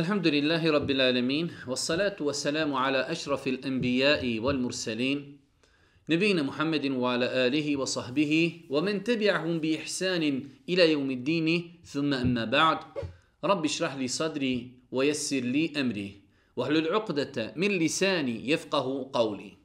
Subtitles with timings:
[0.00, 5.18] الحمد لله رب العالمين والصلاة والسلام على أشرف الأنبياء والمرسلين
[6.08, 8.32] نبينا محمد وعلى آله وصحبه
[8.70, 10.24] ومن تبعهم بإحسان
[10.68, 11.48] إلى يوم الدين
[11.84, 12.78] ثم أما بعد
[13.44, 14.56] رب اشرح لي صدري
[14.92, 16.10] ويسر لي أمري
[16.56, 19.60] واحلل عقدة من لساني يفقه قولي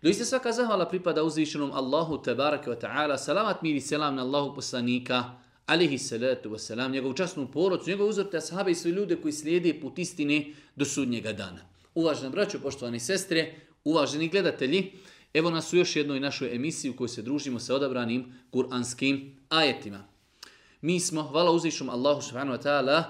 [0.00, 3.20] Doista svaka zahvala pripada uzvišenom Allahu tebareke wa ta'ala.
[3.20, 5.36] Salavat mir i selam na Allahu poslanika,
[5.70, 9.80] alihi salatu wasalam, njegovu časnu porodcu, njegov uzor te ashabe i sve ljude koji slijede
[9.80, 10.44] put istine
[10.76, 11.60] do sudnjega dana.
[11.94, 14.92] Uvažena braćo, poštovani sestre, uvaženi gledatelji,
[15.34, 20.04] evo nas u još jednoj našoj emisiji u kojoj se družimo sa odabranim kuranskim ajetima.
[20.80, 23.02] Mi smo, hvala uzvišom Allahu subhanahu wa ta'ala,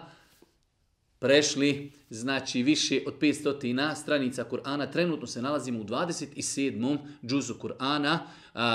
[1.19, 4.93] prešli znači više od 500 stranica Kur'ana.
[4.93, 6.99] Trenutno se nalazimo u 27.
[7.27, 8.19] džuzu Kur'ana.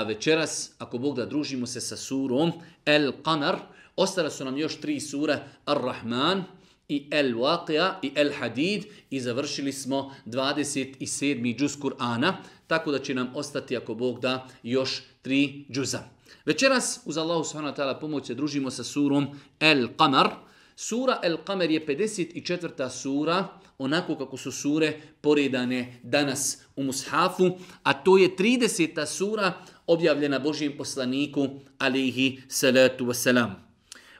[0.06, 2.52] Večeras, ako Bog da družimo se sa surom
[2.84, 3.56] El Qamar,
[3.96, 6.44] Ostale su nam još tri sure Ar-Rahman
[6.88, 11.58] i El Waqia i El Hadid i završili smo 27.
[11.58, 12.32] džuz Kur'ana,
[12.66, 16.00] tako da će nam ostati, ako Bog da, još tri džuza.
[16.44, 19.26] Večeras, uz Allahu subhanahu wa ta'ala pomoć se družimo sa surom
[19.60, 20.30] El Qamar,
[20.78, 22.90] Sura El Qamar je 54.
[22.90, 27.50] sura, onako kako su sure poredane danas u Mushafu,
[27.82, 29.06] a to je 30.
[29.06, 29.52] sura
[29.86, 33.65] objavljena Božijem poslaniku, alihi salatu wasalam.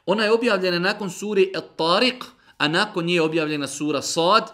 [0.07, 2.25] Ona je objavljena nakon suri At-Tariq,
[2.59, 4.53] a nakon nje je objavljena sura Sad,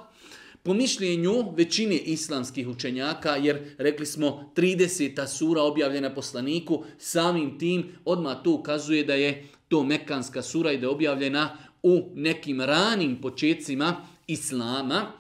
[0.63, 5.27] po mišljenju većine islamskih učenjaka, jer rekli smo 30.
[5.27, 10.87] sura objavljena poslaniku, samim tim odmah to ukazuje da je to mekanska sura i da
[10.87, 15.13] je objavljena u nekim ranim početcima islama,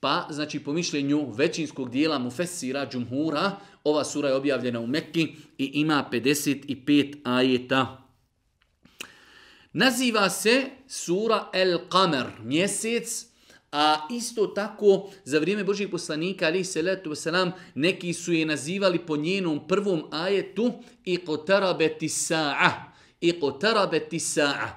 [0.00, 5.28] pa znači po mišljenju većinskog dijela Mufessira Džumhura, ova sura je objavljena u Mekki
[5.58, 8.01] i ima 55 ajeta.
[9.72, 13.26] Naziva se sura El Qamer, mjesec,
[13.72, 18.98] a isto tako za vrijeme Božih poslanika, ali se letu wasalam, neki su je nazivali
[18.98, 20.72] po njenom prvom ajetu
[21.04, 22.92] i kotarabeti sa'a.
[23.20, 24.68] I kotarabeti sa'a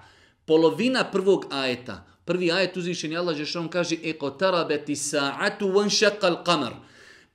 [0.46, 2.06] polovina prvog ajeta.
[2.26, 6.74] Prvi ajet uzvišen je Allah Žešan kaže i kotarabeti sa'atu van šakal qamar.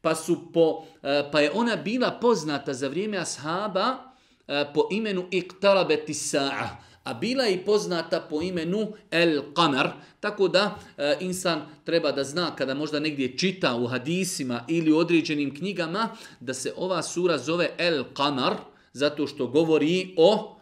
[0.01, 4.15] Pa, su po, e, pa je ona bila poznata za vrijeme ashaba
[4.49, 6.90] e, po imenu Iqtarabeti sa'a.
[7.05, 9.91] A bila je poznata po imenu El Qamar.
[10.21, 14.99] Tako da e, insan treba da zna kada možda negdje čita u hadisima ili u
[14.99, 16.09] određenim knjigama
[16.41, 18.55] da se ova sura zove El Qamar
[18.93, 20.57] zato što govori o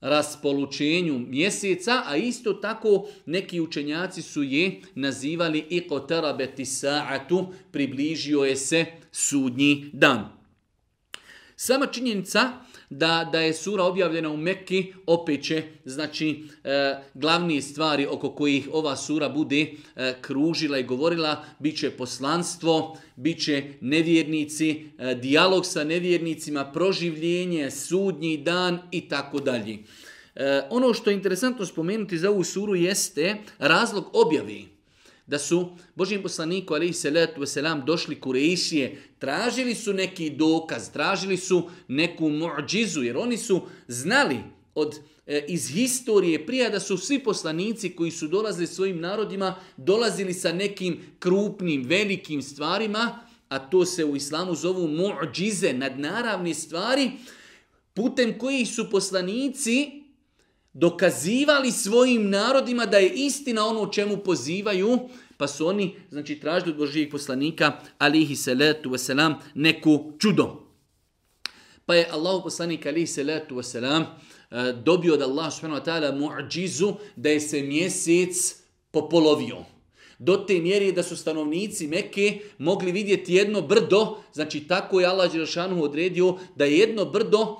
[0.00, 8.56] raspolučenju mjeseca, a isto tako neki učenjaci su je nazivali i kotarabeti sa'atu, približio je
[8.56, 10.28] se sudnji dan.
[11.56, 12.52] Sama činjenica
[12.90, 18.68] da, da je sura objavljena u Mekki, opet će, znači, e, glavni stvari oko kojih
[18.72, 19.60] ova sura bude
[19.96, 27.70] e, kružila i govorila, bit će poslanstvo, bit će nevjernici, e, dijalog sa nevjernicima, proživljenje,
[27.70, 29.78] sudnji dan i tako dalje.
[30.34, 34.79] E, ono što je interesantno spomenuti za ovu suru jeste razlog objavi
[35.30, 41.70] da su Božijem poslaniku alaihi salatu wasalam došli kurejšije, tražili su neki dokaz, tražili su
[41.88, 44.38] neku muđizu, jer oni su znali
[44.74, 50.34] od e, iz historije prije da su svi poslanici koji su dolazili svojim narodima dolazili
[50.34, 57.10] sa nekim krupnim, velikim stvarima, a to se u islamu zovu muđize, nadnaravne stvari,
[57.94, 59.99] putem kojih su poslanici
[60.72, 64.98] dokazivali svojim narodima da je istina ono čemu pozivaju,
[65.36, 70.70] pa su oni znači, tražili od Božijeg poslanika, alihi salatu wasalam, neku čudo.
[71.86, 74.04] Pa je Allah poslanik, alihi salatu wasalam,
[74.50, 78.56] eh, dobio od Allah subhanahu wa ta'ala mu'đizu da je se mjesec
[78.90, 79.64] popolovio.
[80.18, 85.32] Do te mjere da su stanovnici Mekke mogli vidjeti jedno brdo, znači tako je Allah
[85.32, 87.56] Đerašanu odredio da je jedno brdo uh,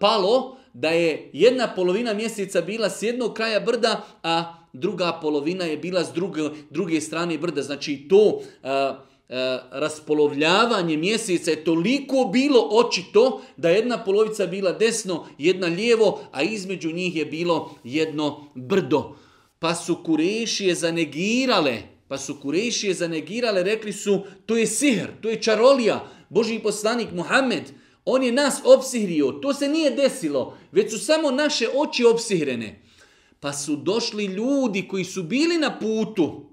[0.00, 5.76] palo, da je jedna polovina mjeseca bila s jednog kraja brda, a druga polovina je
[5.76, 7.62] bila s druge, druge strane brda.
[7.62, 8.98] Znači to a,
[9.28, 16.42] a, raspolovljavanje mjeseca je toliko bilo očito da jedna polovica bila desno, jedna lijevo, a
[16.42, 19.16] između njih je bilo jedno brdo.
[19.58, 21.78] Pa su kurešije zanegirale,
[22.08, 26.08] pa su kurešije zanegirale, rekli su to je sihr, to je čarolija.
[26.28, 27.62] Boži poslanik Muhammed,
[28.04, 29.32] On je nas opsihrio.
[29.32, 30.58] To se nije desilo.
[30.72, 32.80] Već su samo naše oči opsihrene.
[33.40, 36.46] Pa su došli ljudi koji su bili na putu.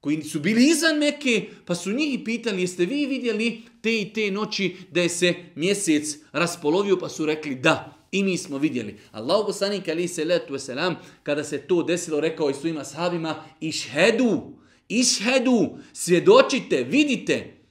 [0.00, 1.48] Koji su bili izan Mekke.
[1.64, 6.16] Pa su njih pitali jeste vi vidjeli te i te noći da je se mjesec
[6.32, 6.98] raspolovio.
[6.98, 7.98] Pa su rekli da.
[8.12, 8.98] I mi smo vidjeli.
[9.12, 14.40] Allah poslanik ali se letu selam kada se to desilo rekao i svojim ashabima išhedu,
[14.88, 17.61] išhedu, svjedočite, vidite.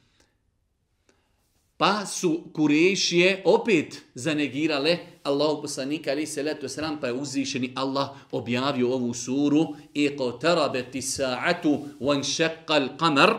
[1.82, 8.10] Pa su Kurešije opet zanegirale Allahu poslanika ali se letu selam pa je uzvišeni Allah
[8.32, 12.22] objavio ovu suru i qotarabeti sa'atu wan
[12.68, 13.34] al-qamar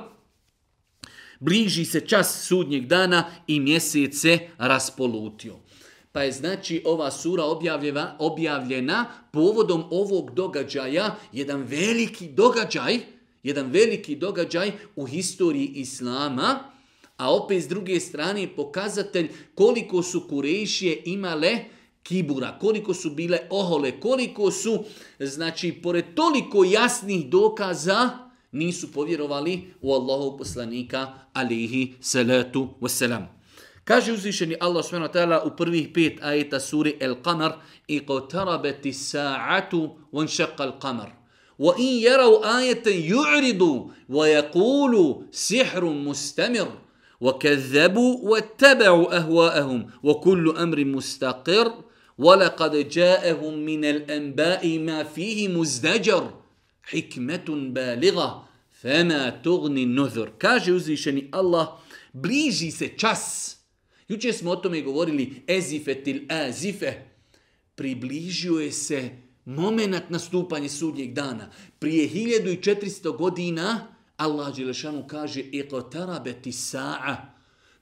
[1.40, 5.56] bliži se čas sudnjeg dana i mjesec se raspolutio.
[6.12, 12.98] Pa je znači ova sura objavljena, objavljena povodom ovog događaja, jedan veliki događaj,
[13.42, 16.71] jedan veliki događaj u historiji Islama,
[17.22, 21.58] a opet s druge strane pokazatelj koliko su kurešije imale
[22.02, 24.84] kibura, koliko su bile ohole, koliko su,
[25.20, 28.10] znači, pored toliko jasnih dokaza,
[28.52, 33.26] nisu povjerovali u Allahov poslanika, alihi salatu wasalam.
[33.84, 37.52] Kaže uzvišeni Allah subhanahu u prvih pet ajeta suri El Qamar
[37.88, 41.10] i qatarabati sa'atu wan shaqqa al qamar.
[41.58, 46.66] Wa in yaraw ayatan yu'ridu wa yaqulu sihrun mustamir.
[47.21, 51.83] وكذبوا واتبعوا أهواءهم وكل أمر مستقر
[52.17, 56.33] ولقد جاءهم من الأنباء ما فيه مزدجر
[56.83, 58.47] حكمة بالغة
[58.81, 61.67] فما تغني النذر كاجي uzvišeni Allah
[62.13, 63.57] bliži se čas
[64.07, 66.93] Juče smo o tome govorili ezifetil azife.
[67.75, 69.09] Približio je se
[69.45, 71.51] moment nastupanja sudnjeg dana.
[71.79, 77.16] Prije 1400 godina Allah Đelešanu kaže iqtarabeti sa'a.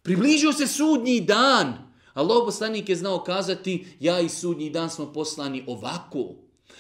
[0.03, 1.91] Približio se sudnji dan.
[2.15, 6.35] Allah poslanik je znao kazati ja i sudnji dan smo poslani ovako.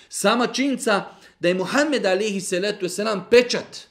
[0.08, 1.04] Sama činca
[1.40, 3.90] da je Muhammed alihi salatu wasalam pečat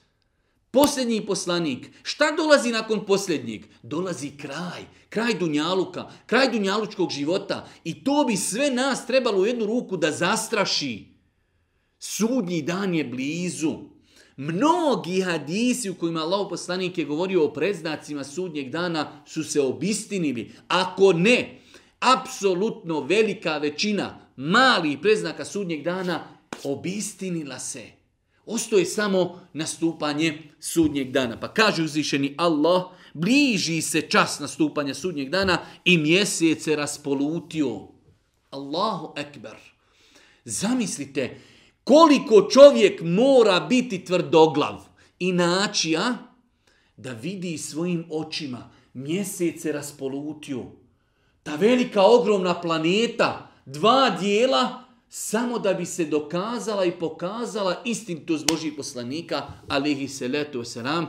[0.71, 1.89] Posljednji poslanik.
[2.03, 3.65] Šta dolazi nakon posljednjeg?
[3.83, 4.85] Dolazi kraj.
[5.09, 6.12] Kraj Dunjaluka.
[6.25, 7.67] Kraj Dunjalučkog života.
[7.83, 11.07] I to bi sve nas trebalo u jednu ruku da zastraši.
[12.00, 13.77] Sudnji dan je blizu.
[14.41, 20.51] Mnogi hadisi u kojima Allah poslanik je govorio o preznacima sudnjeg dana su se obistinili.
[20.68, 21.59] Ako ne,
[22.00, 26.24] apsolutno velika većina malih preznaka sudnjeg dana
[26.63, 27.83] obistinila se.
[28.45, 31.39] Ostoje samo nastupanje sudnjeg dana.
[31.39, 32.83] Pa kaže uzvišeni Allah,
[33.13, 37.88] bliži se čas nastupanja sudnjeg dana i mjesec se raspolutio.
[38.50, 39.56] Allahu ekber.
[40.45, 41.38] Zamislite
[41.89, 44.75] koliko čovjek mora biti tvrdoglav
[45.19, 46.13] i naći, a?
[46.97, 50.65] Da vidi svojim očima mjesec se raspolutio.
[51.44, 58.74] Ta velika ogromna planeta, dva dijela, samo da bi se dokazala i pokazala istinitost Božih
[58.77, 61.07] poslanika, alihi seletu selam,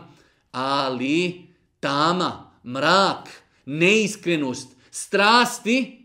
[0.52, 1.46] ali
[1.80, 5.99] tama, mrak, neiskrenost, strasti,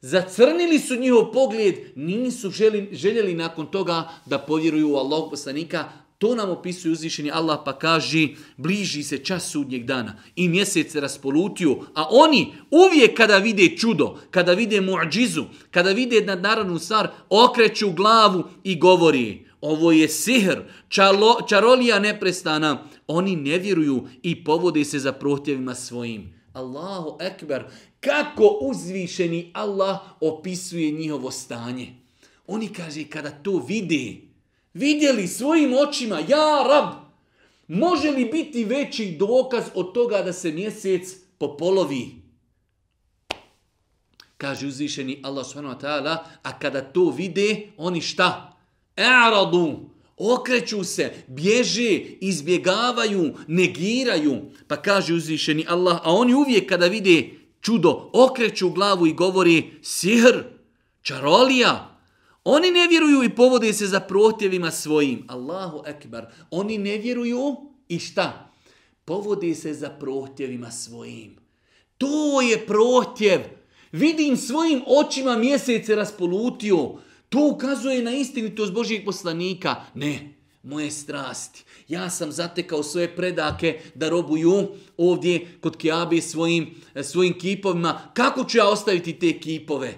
[0.00, 6.34] zacrnili su njihov pogled, nisu želi, željeli nakon toga da povjeruju u Allahog poslanika, To
[6.34, 11.76] nam opisuje uzvišeni Allah pa kaže bliži se čas sudnjeg dana i mjesec se raspolutio,
[11.94, 18.44] a oni uvijek kada vide čudo, kada vide muadžizu, kada vide nadnaravnu stvar, okreću glavu
[18.64, 22.84] i govori ovo je sihr, čalo, čarolija neprestana.
[23.06, 26.38] Oni ne vjeruju i povode se za prohtjevima svojim.
[26.52, 27.64] Allahu ekber,
[28.00, 31.94] kako uzvišeni Allah opisuje njihovo stanje.
[32.46, 34.16] Oni kaže kada to vide,
[34.74, 37.08] vidjeli svojim očima, ja rab,
[37.68, 42.08] može li biti veći dokaz od toga da se mjesec popolovi?
[44.36, 48.56] Kaže uzvišeni Allah subhanahu wa ta'ala, a kada to vide, oni šta?
[48.96, 54.40] E'radu, okreću se, bježe, izbjegavaju, negiraju.
[54.66, 60.44] Pa kaže uzvišeni Allah, a oni uvijek kada vide čudo, okreću glavu i govori sihr,
[61.02, 61.98] čarolija,
[62.50, 65.24] Oni ne vjeruju i povode se za protjevima svojim.
[65.28, 66.26] Allahu ekbar.
[66.50, 67.56] Oni ne vjeruju
[67.88, 68.52] i šta?
[69.04, 71.36] Povode se za protjevima svojim.
[71.98, 73.40] To je protjev.
[73.92, 76.94] Vidim svojim očima mjesece raspolutio.
[77.28, 79.76] To ukazuje na istinitost Božijeg poslanika.
[79.94, 81.64] Ne, moje strasti.
[81.88, 88.00] Ja sam zatekao svoje predake da robuju ovdje kod Kiabe svojim, e, svojim kipovima.
[88.14, 89.94] Kako ću ja ostaviti te kipove?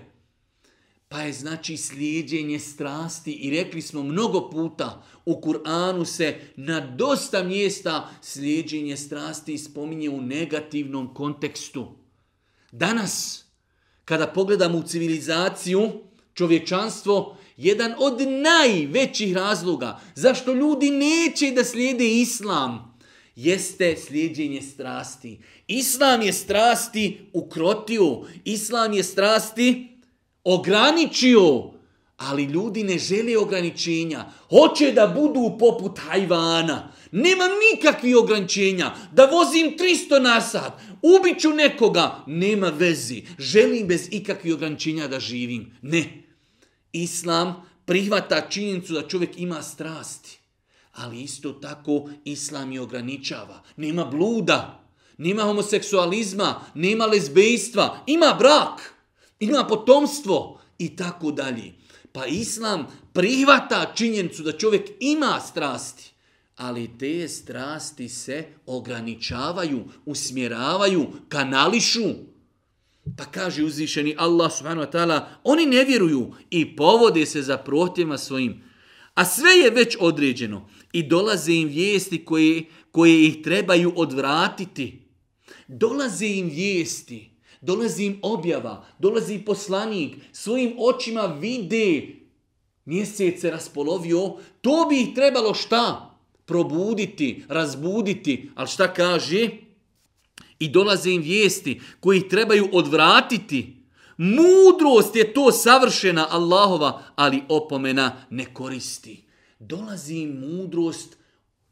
[1.08, 7.42] Pa je znači slijedjenje strasti i rekli smo mnogo puta u Kur'anu se na dosta
[7.42, 11.86] mjesta slijedjenje strasti spominje u negativnom kontekstu.
[12.72, 13.44] Danas,
[14.04, 15.90] kada pogledamo u civilizaciju,
[16.34, 22.98] čovječanstvo, jedan od najvećih razloga zašto ljudi neće da slijede islam,
[23.36, 25.38] jeste slijedjenje strasti.
[25.66, 29.88] Islam je strasti ukrotio, islam je strasti
[30.44, 31.70] ograničio,
[32.16, 34.24] ali ljudi ne žele ograničenja.
[34.48, 36.92] Hoće da budu poput hajvana.
[37.12, 38.94] Nema nikakvih ograničenja.
[39.12, 43.22] Da vozim 300 na sat, ubiću nekoga, nema vezi.
[43.38, 45.78] Želim bez ikakvih ograničenja da živim.
[45.82, 46.29] Ne.
[46.92, 47.54] Islam
[47.84, 50.38] prihvata činjenicu da čovjek ima strasti.
[50.92, 53.62] Ali isto tako Islam je ograničava.
[53.76, 54.84] Nema bluda,
[55.18, 58.94] nema homoseksualizma, nema lezbejstva, ima brak,
[59.40, 61.72] ima potomstvo i tako dalje.
[62.12, 66.10] Pa Islam prihvata činjenicu da čovjek ima strasti
[66.60, 72.08] ali te strasti se ograničavaju, usmjeravaju, kanališu.
[73.16, 78.18] Pa kaže uzvišeni Allah subhanahu wa ta'ala, oni ne vjeruju i povode se za prohtjema
[78.18, 78.62] svojim.
[79.14, 85.02] A sve je već određeno i dolaze im vijesti koje, koje ih trebaju odvratiti.
[85.68, 92.02] Dolaze im vijesti, dolazi im objava, dolazi poslanik, svojim očima vide
[92.84, 96.10] mjesece raspolovio, to bi ih trebalo šta?
[96.50, 99.48] probuditi, razbuditi, ali šta kaže?
[100.60, 103.76] I dolaze im vijesti koji trebaju odvratiti.
[104.16, 109.24] Mudrost je to savršena Allahova, ali opomena ne koristi.
[109.58, 111.16] Dolazi im mudrost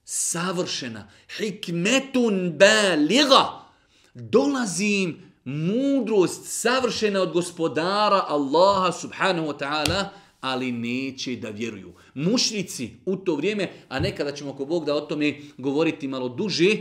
[0.04, 1.10] savršena.
[1.36, 3.68] Hikmetun baliga.
[4.14, 10.04] Dolazi im mudrost savršena od gospodara Allaha subhanahu wa ta'ala,
[10.40, 11.92] ali neće da vjeruju.
[12.14, 16.76] Mušnici u to vrijeme, a nekada ćemo ako Bog da o tome govoriti malo duže,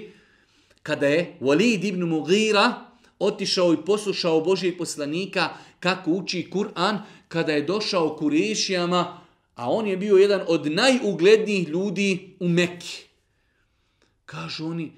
[0.87, 2.85] kada je Walid ibn Mughira
[3.19, 9.21] otišao i poslušao Božijeg poslanika kako uči Kur'an, kada je došao Kurešijama,
[9.55, 13.03] a on je bio jedan od najuglednijih ljudi u Mekki.
[14.25, 14.91] Kažu oni,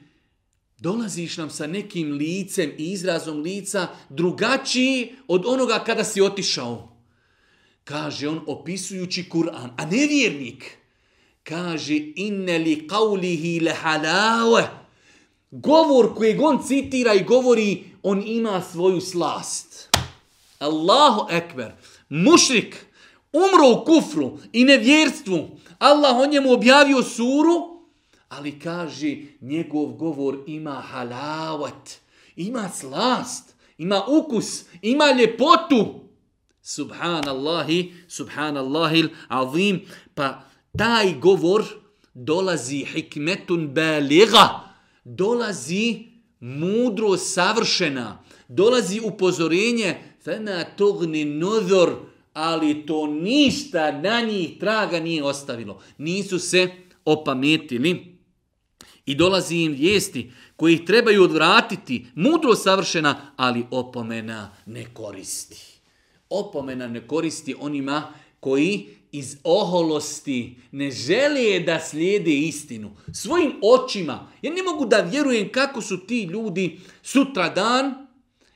[0.78, 6.98] dolaziš nam sa nekim licem i izrazom lica drugačiji od onoga kada si otišao.
[7.84, 10.78] Kaže on opisujući Kur'an, a nevjernik.
[11.44, 14.79] Kaže inne li qavlihi le halave.
[15.52, 19.90] Govor koji on citira i govori, on ima svoju slast.
[20.60, 21.72] Allahu ekber.
[22.10, 22.86] Mušrik
[23.34, 25.50] umro u kufru i nevjerstvu.
[25.80, 27.82] Allah on njemu objavio suru,
[28.30, 31.90] ali kaže njegov govor ima halavat.
[32.36, 36.00] Ima slast, ima ukus, ima ljepotu.
[36.62, 39.82] Subhanallahi, subhanallahil azim.
[40.16, 40.42] Pa
[40.78, 41.66] taj govor
[42.14, 44.69] dolazi hikmetun baliga,
[45.04, 46.06] dolazi
[46.40, 51.96] mudro savršena, dolazi upozorenje, fena togni nodor,
[52.34, 55.82] ali to ništa na njih traga nije ostavilo.
[55.98, 56.70] Nisu se
[57.06, 58.20] opametili.
[59.06, 65.80] I dolazi im vijesti koji ih trebaju odvratiti, mudro savršena, ali opomena ne koristi
[66.30, 72.92] opomena ne koristi onima koji iz oholosti ne žele da slijede istinu.
[73.14, 74.32] Svojim očima.
[74.42, 78.08] Ja ne mogu da vjerujem kako su ti ljudi sutra dan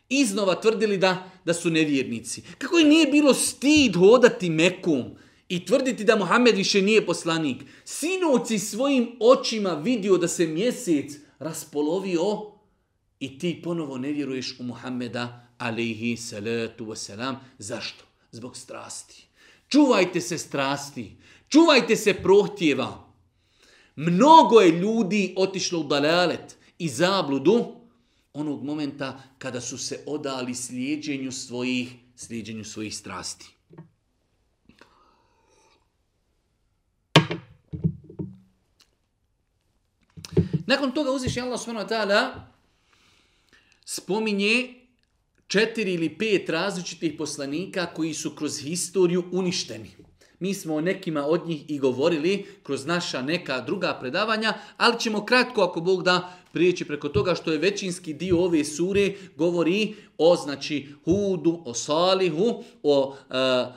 [0.10, 2.44] iznova tvrdili da, da su nevjernici.
[2.58, 5.04] Kako je nije bilo stid hodati mekom
[5.50, 7.64] i tvrditi da Muhammed više nije poslanik.
[7.86, 12.54] Sinoci svojim očima vidio da se mjesec raspolovio
[13.20, 17.36] i ti ponovo ne vjeruješ u Muhammeda alaihi salatu wasalam.
[17.58, 18.06] Zašto?
[18.32, 19.28] Zbog strasti.
[19.74, 21.18] Čuvajte se strasti.
[21.50, 23.10] Čuvajte se prohtjeva.
[23.96, 27.75] Mnogo je ljudi otišlo u dalalet i zabludu
[28.34, 33.50] onog momenta kada su se odali slijedjenju svojih, slijedjenju svojih strasti.
[40.65, 42.42] Nakon toga uzviš Allah subhanahu wa ta'ala
[43.86, 44.83] spominje
[45.48, 49.92] četiri ili pet različitih poslanika koji su kroz historiju uništeni.
[50.40, 55.26] Mi smo o nekima od njih i govorili kroz naša neka druga predavanja, ali ćemo
[55.26, 60.36] kratko, ako Bog da, prijeći preko toga što je većinski dio ove sure govori o
[60.36, 63.70] znači Hudu, o Salihu, o e, e,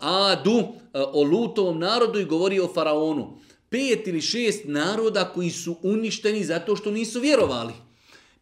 [0.00, 0.64] Adu, e,
[1.12, 3.38] o Lutovom narodu i govori o Faraonu.
[3.68, 7.72] Pet ili šest naroda koji su uništeni zato što nisu vjerovali.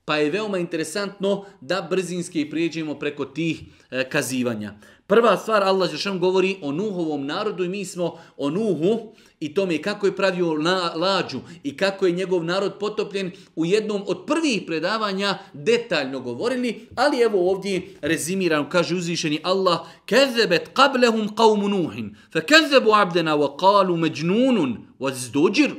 [0.04, 4.74] Pa je veoma interesantno da brzinski prijeđemo preko tih e, kazivanja.
[5.06, 9.82] Prva stvar, Allah Žešan govori o Nuhovom narodu i mi smo o Nuhu i tome
[9.82, 14.62] kako je pravio na, lađu i kako je njegov narod potopljen u jednom od prvih
[14.66, 22.40] predavanja detaljno govorili, ali evo ovdje rezimirano kaže uzvišeni Allah Kezebet qablehum qavmu Nuhin fe
[22.40, 25.70] kezebu abdena wa qalu međnunun wa zdođir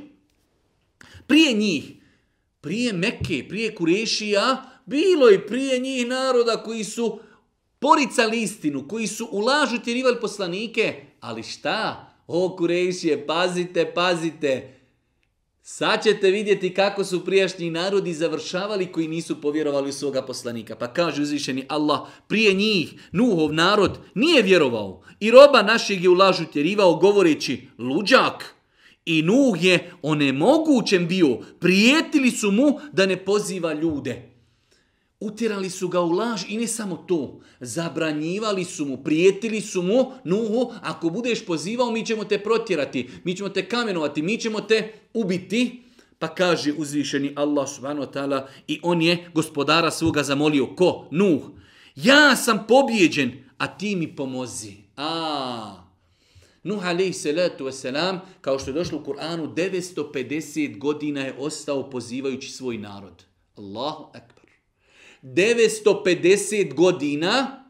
[1.27, 2.02] Prije njih
[2.63, 7.20] prije Mekke, prije Kurešija, bilo je prije njih naroda koji su
[7.79, 12.10] poricali istinu, koji su u lažu tjerivali poslanike, ali šta?
[12.27, 14.79] O Kurešije, pazite, pazite.
[15.62, 20.75] Sad ćete vidjeti kako su prijašnji narodi završavali koji nisu povjerovali u svoga poslanika.
[20.75, 26.13] Pa kaže uzvišeni Allah, prije njih Nuhov narod nije vjerovao i roba našeg je u
[26.13, 28.52] lažu tjerivao govoreći luđak.
[29.05, 34.29] I Nuh je onemogućen bio, prijetili su mu da ne poziva ljude.
[35.19, 37.41] Utjerali su ga u laž i ne samo to.
[37.60, 43.36] Zabranjivali su mu, prijetili su mu, Nuhu, ako budeš pozivao, mi ćemo te protjerati, mi
[43.36, 45.83] ćemo te kamenovati, mi ćemo te ubiti.
[46.19, 50.75] Pa kaže uzvišeni Allah subhanahu wa ta'ala i on je gospodara svoga zamolio.
[50.75, 51.07] Ko?
[51.12, 51.41] Nuh.
[51.95, 54.74] Ja sam pobjeđen, a ti mi pomozi.
[54.98, 55.83] A.
[56.63, 62.51] Nuh alaih salatu wasalam, kao što je došlo u Kur'anu, 950 godina je ostao pozivajući
[62.51, 63.24] svoj narod.
[63.55, 64.46] Allahu akbar.
[65.24, 67.65] 950 godina,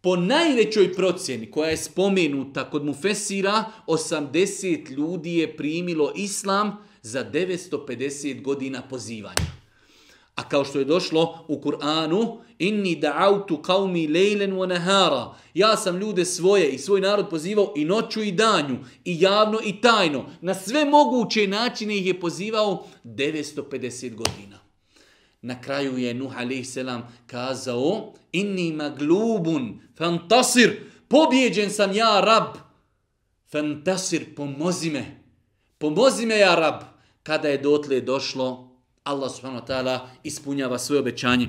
[0.00, 8.42] po najvećoj procjeni koja je spomenuta kod Mufesira, 80 ljudi je primilo islam za 950
[8.42, 9.59] godina pozivanja.
[10.40, 15.34] A kao što je došlo u Kur'anu, inni da'autu qavmi lejlen wa nahara.
[15.54, 19.80] Ja sam ljude svoje i svoj narod pozivao i noću i danju, i javno i
[19.80, 20.24] tajno.
[20.40, 24.58] Na sve moguće načine ih je pozivao 950 godina.
[25.42, 26.78] Na kraju je Nuh a.s.
[27.26, 32.56] kazao Inni maglubun, fantasir, pobjeđen sam ja rab.
[33.52, 35.22] Fantasir, pomozi me.
[35.78, 36.80] Pomozi me ja rab.
[37.22, 38.69] Kada je dotle došlo,
[39.04, 41.48] Allah subhanahu wa ta'ala ispunjava svoje obećanje.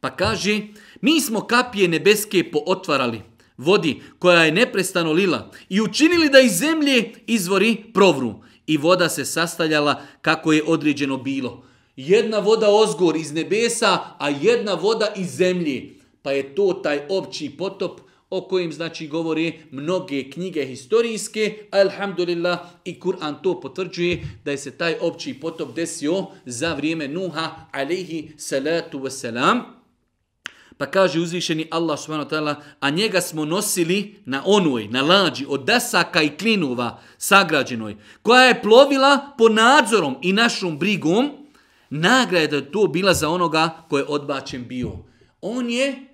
[0.00, 0.60] Pa kaže,
[1.00, 3.22] mi smo kapije nebeske pootvarali,
[3.56, 8.34] vodi koja je neprestano lila i učinili da iz zemlje izvori provru
[8.66, 14.74] i voda se sastavljala kako je određeno bilo jedna voda ozgor iz nebesa, a jedna
[14.74, 15.94] voda iz zemlje.
[16.22, 18.00] Pa je to taj opći potop
[18.30, 24.70] o kojim znači govori mnoge knjige historijske, alhamdulillah i Kur'an to potvrđuje da je se
[24.70, 29.60] taj opći potop desio za vrijeme Nuha alaihi salatu wasalam.
[30.78, 35.46] Pa kaže uzvišeni Allah subhanahu wa ta'ala, a njega smo nosili na onoj, na lađi,
[35.48, 41.30] od dasaka i klinova sagrađenoj, koja je plovila po nadzorom i našom brigom,
[41.90, 44.92] nagrada je to bila za onoga ko je odbačen bio.
[45.40, 46.09] On je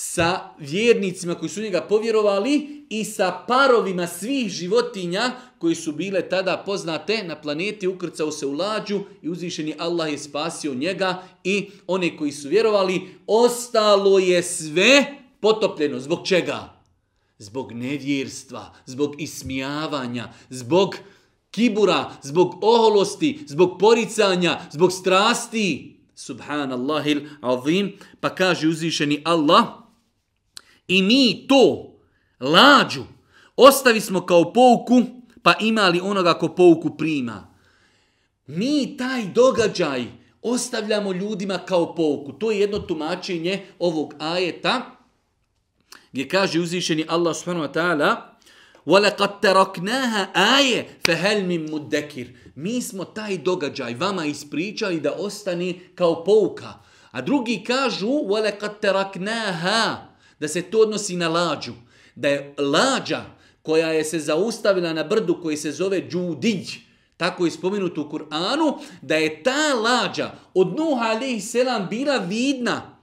[0.00, 6.62] sa vjernicima koji su njega povjerovali i sa parovima svih životinja koji su bile tada
[6.66, 12.16] poznate na planeti, ukrcao se u lađu i uzvišeni Allah je spasio njega i one
[12.16, 15.06] koji su vjerovali, ostalo je sve
[15.40, 16.00] potopljeno.
[16.00, 16.82] Zbog čega?
[17.38, 20.96] Zbog nevjerstva, zbog ismijavanja, zbog
[21.50, 25.98] kibura, zbog oholosti, zbog poricanja, zbog strasti.
[26.14, 27.92] Subhanallahil azim.
[28.20, 29.87] Pa kaže uzvišeni Allah.
[30.87, 31.93] I mi to,
[32.39, 33.03] lađu,
[33.55, 35.01] ostavi smo kao pouku,
[35.41, 37.53] pa imali onoga ko pouku prima.
[38.47, 40.05] Mi taj događaj
[40.41, 42.31] ostavljamo ljudima kao pouku.
[42.31, 44.81] To je jedno tumačenje ovog ajeta,
[46.11, 48.33] gdje kaže uzvišeni Allah subhanahu wa ta'ala,
[48.85, 50.21] وَلَقَدْ تَرَكْنَاهَا
[50.57, 56.73] آيَ فَهَلْ مِنْ مُدَّكِرْ Mi smo taj događaj vama ispričali da ostane kao pouka.
[57.11, 59.95] A drugi kažu وَلَقَدْ تَرَكْنَاهَا
[60.40, 61.72] da se to odnosi na lađu.
[62.14, 63.24] Da je lađa
[63.62, 66.78] koja je se zaustavila na brdu koji se zove Džudić,
[67.16, 72.98] tako je spomenuto u Kur'anu, da je ta lađa od Nuh alaihi selam bila vidna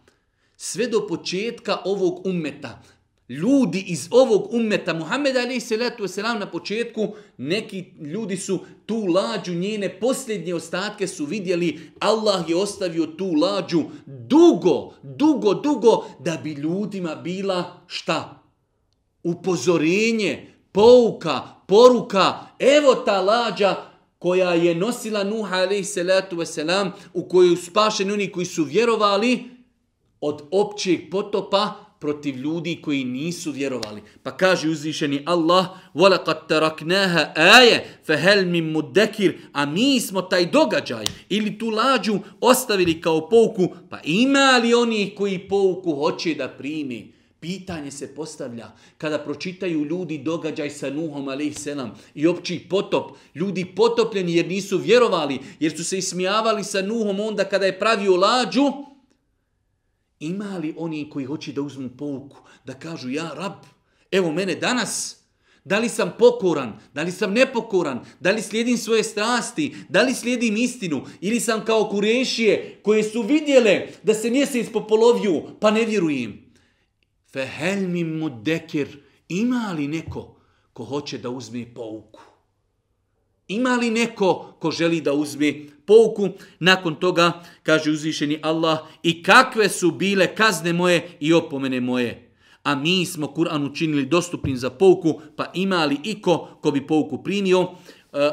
[0.58, 2.82] sve do početka ovog ummeta
[3.30, 7.08] ljudi iz ovog ummeta, Muhammed Ali salatu wasalam na početku,
[7.38, 13.84] neki ljudi su tu lađu, njene posljednje ostatke su vidjeli, Allah je ostavio tu lađu
[14.06, 18.42] dugo, dugo, dugo, da bi ljudima bila šta?
[19.24, 23.76] Upozorenje, pouka, poruka, evo ta lađa
[24.20, 29.44] koja je nosila Nuha alaih salatu wasalam, u koju spašeni oni koji su vjerovali
[30.22, 34.03] od općeg potopa, protiv ljudi koji nisu vjerovali.
[34.23, 41.05] Pa kaže uzvišeni Allah, وَلَقَدْ تَرَكْنَاهَا آيَ فَهَلْ مِنْ مُدَّكِرْ A mi smo taj događaj
[41.29, 47.13] ili tu lađu ostavili kao pouku, pa ima li oni koji pouku hoće da primi?
[47.41, 51.67] Pitanje se postavlja kada pročitaju ljudi događaj sa Nuhom a.s.
[52.15, 53.17] i opći potop.
[53.35, 58.17] Ljudi potopljeni jer nisu vjerovali, jer su se ismijavali sa Nuhom onda kada je pravio
[58.17, 58.73] lađu,
[60.20, 63.54] Ima li oni koji hoće da uzmu pouku, da kažu ja rab,
[64.12, 65.26] evo mene danas,
[65.64, 70.14] da li sam pokoran, da li sam nepokoran, da li slijedim svoje strasti, da li
[70.14, 75.86] slijedim istinu, ili sam kao kurešije koje su vidjele da se mjesec popoloviju, pa ne
[75.86, 76.46] vjerujem.
[77.34, 79.00] Fehel mi mudekir.
[79.30, 80.36] Ima li neko
[80.74, 82.22] ko hoće da uzme pouku?
[83.48, 85.54] Ima li neko ko želi da uzme
[85.85, 86.29] pouku?
[86.59, 92.31] Nakon toga kaže uzvišeni Allah i kakve su bile kazne moje i opomene moje.
[92.63, 97.23] A mi smo Kur'an učinili dostupnim za pouku, pa ima li iko ko bi pouku
[97.23, 97.61] primio?
[97.61, 97.71] Uh,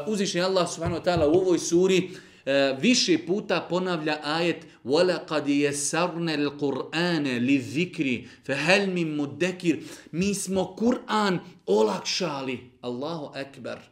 [0.08, 6.30] uzvišeni Allah subhanahu wa ta'ala u ovoj suri uh, više puta ponavlja ajet وَلَقَدْ يَسَرْنَ
[6.30, 8.08] الْقُرْآنَ لِذِكْرِ
[8.44, 9.76] فَهَلْ مِن مُدَّكِرِ
[10.12, 12.60] Mi smo Kur'an olakšali.
[12.82, 13.91] Allahu akbar.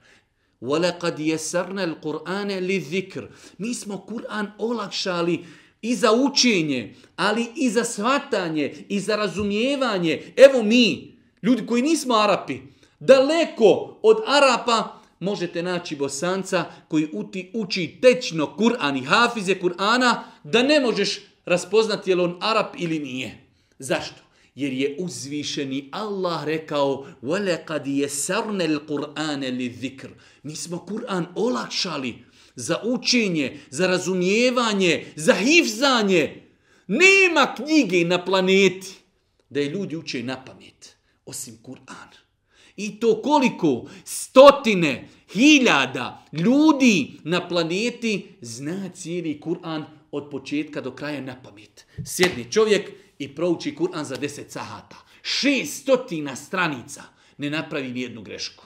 [0.62, 5.46] وَلَقَدْ يَسَرْنَ الْقُرْآنَ لِذِكْرِ Mi smo Kur'an olakšali
[5.82, 10.34] i za učenje, ali i za svatanje, i za razumijevanje.
[10.36, 12.60] Evo mi, ljudi koji nismo Arapi,
[13.00, 20.64] daleko od Arapa možete naći bosanca koji uti, uči tečno Kur'an i hafize Kur'ana, da
[20.64, 23.48] ne možeš raspoznati je li on Arap ili nije.
[23.80, 24.22] Zašto?
[24.56, 30.10] jer je uzvišeni Allah rekao وَلَقَدْ يَسَرْنَ الْقُرْآنَ لِذِكْرِ
[30.44, 32.16] Mi smo Kur'an olakšali
[32.56, 36.42] za učenje, za razumijevanje, za hifzanje.
[36.88, 38.94] Nema knjige na planeti
[39.50, 42.10] da je ljudi uče na pamet, osim Kur'an.
[42.76, 51.22] I to koliko stotine, hiljada ljudi na planeti zna cijeli Kur'an od početka do kraja
[51.22, 51.86] na pamet.
[52.06, 54.97] Sjedni čovjek i prouči Kur'an za 10 sahata.
[55.23, 57.03] Šestotina stranica
[57.39, 58.65] ne napravi ni jednu grešku.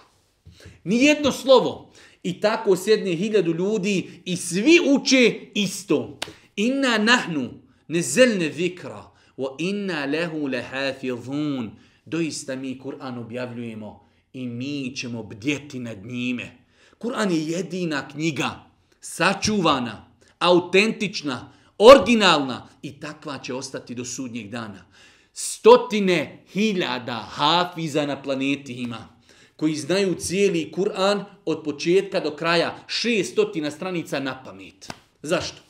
[0.85, 1.93] Ni jedno slovo.
[2.23, 6.19] I tako sjedne hiljadu ljudi i svi uče isto.
[6.57, 7.51] Inna nahnu
[7.89, 11.71] nezelne vikra wa inna lehu lehafidhun.
[12.05, 16.59] Doista mi Kur'an objavljujemo i mi ćemo bdjeti nad njime.
[16.99, 24.85] Kur'an je jedina knjiga, sačuvana, autentična, originalna i takva će ostati do sudnjeg dana.
[25.33, 29.09] Stotine hiljada hafiza na planeti ima
[29.57, 34.93] koji znaju cijeli Kur'an od početka do kraja, šestotina stranica na pamet.
[35.23, 35.63] Zašto?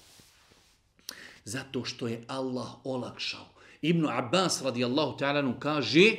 [1.44, 3.46] Zato što je Allah olakšao.
[3.82, 6.16] Ibn Abbas radijallahu ta'ala kaže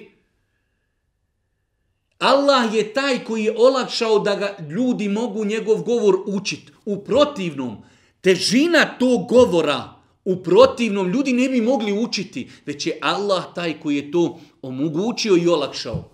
[2.20, 6.72] Allah je taj koji je olakšao da ga ljudi mogu njegov govor učiti.
[6.86, 7.84] U protivnom,
[8.25, 13.97] težina tog govora u protivnom ljudi ne bi mogli učiti, već je Allah taj koji
[13.97, 16.11] je to omogućio i olakšao.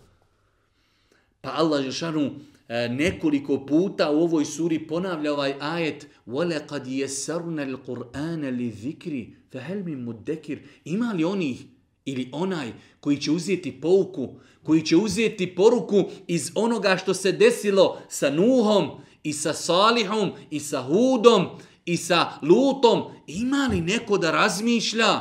[1.41, 2.31] Pa Allah Žešanu
[2.69, 10.05] e, nekoliko puta u ovoj suri ponavlja ovaj ajet وَلَقَدْ يَسَرْنَ الْقُرْآنَ لِذِكْرِ فَهَلْ مِن
[10.05, 11.65] مُدَّكِرِ Ima li onih
[12.05, 17.99] ili onaj koji će uzeti pouku, koji će uzeti poruku iz onoga što se desilo
[18.09, 18.91] sa Nuhom
[19.23, 21.47] i sa Salihom i sa Hudom
[21.94, 25.20] i sa Lutom, ima li neko da razmišlja?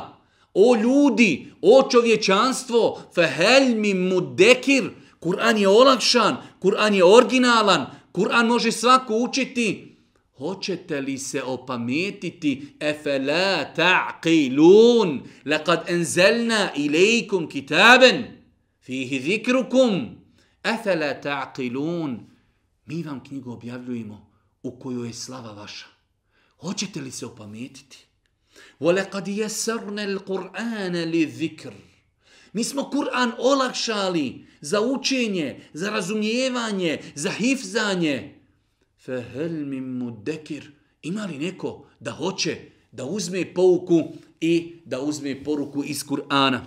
[0.53, 8.71] O ljudi, o čovječanstvo, fehel mi mudekir, Kur'an je olakšan, Kur'an je originalan, Kur'an može
[8.71, 9.97] svako učiti.
[10.37, 12.75] Hoćete li se opametiti?
[12.79, 18.23] Efela ta'qilun, lakad enzelna ilaikum kitaben,
[18.81, 19.91] fihi zikrukum.
[20.63, 22.17] Efela ta'qilun,
[22.85, 24.31] mi vam knjigu objavljujemo
[24.63, 26.00] u kojoj je slava vaša.
[26.60, 28.06] Hoćete li se opametiti?
[28.80, 31.72] وَلَقَدْ يَسَرْنَ الْقُرْآنَ لِذِكْرِ
[32.52, 38.34] Mi smo Kur'an olakšali za učenje, za razumijevanje, za hifzanje.
[39.06, 40.62] فَهَلْ مِن مُدَّكِرِ
[41.02, 42.56] Ima li neko da hoće
[42.92, 46.60] da uzme pouku i da uzme poruku iz Kur'ana?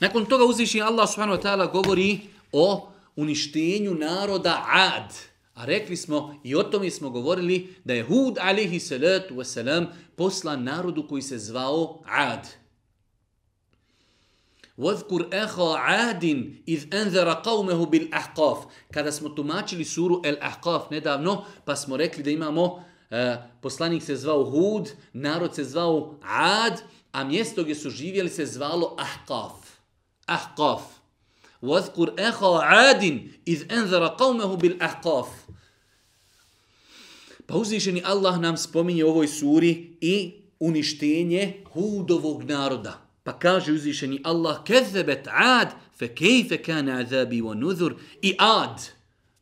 [0.00, 2.20] Nakon toga uzviši Allah subhanahu wa ta'ala govori
[2.52, 2.87] o
[3.18, 5.14] uništenju naroda Ad.
[5.54, 9.86] A rekli smo i o tome smo govorili da je Hud alaihi salatu wasalam
[10.16, 12.48] poslan narodu koji se zvao Ad.
[14.78, 16.24] وَذْكُرْ أَخَا عَادٍ
[16.68, 18.58] إِذْ أَنذَرَ قَوْمَهُ بِالْأَحْقَافِ
[18.90, 22.82] Kada smo tumačili suru El Ahqaf nedavno, pa smo rekli da imamo, uh,
[23.60, 28.96] poslanik se zvao Hud, narod se zvao Ad, a mjesto gdje su živjeli se zvalo
[28.98, 29.78] Ahqaf.
[30.26, 30.97] Ahqaf.
[31.62, 35.28] واذكر اخا عاد اذ انذر قومه بالاحقاف
[37.46, 43.00] Pa uzvišeni Allah nam spominje u ovoj suri i uništenje Hudovog naroda.
[43.22, 47.94] Pa kaže uzvišeni Allah, kezebet ad, fe kejfe kane azabi wa nuzur.
[48.22, 48.80] I ad,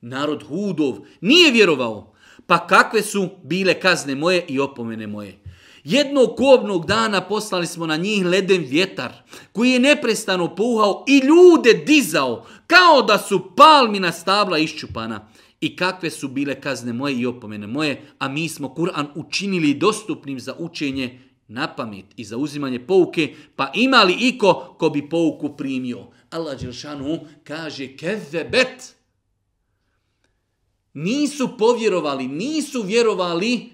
[0.01, 2.15] narod Hudov, nije vjerovao.
[2.47, 5.39] Pa kakve su bile kazne moje i opomene moje.
[5.88, 9.14] Jednog kobnog dana poslali smo na njih leden vjetar,
[9.52, 15.28] koji je neprestano puhao i ljude dizao, kao da su palmina stabla iščupana.
[15.62, 20.40] i kakve su bile kazne moje i opomene moje, a mi smo Kur'an učinili dostupnim
[20.40, 25.58] za učenje na pamet i za uzimanje pouke, pa ima li iko ko bi pouku
[25.58, 26.08] primio?
[26.30, 28.96] Allah Đelšanu kaže kezebet.
[30.94, 33.70] Nisu povjerovali, nisu vjerovali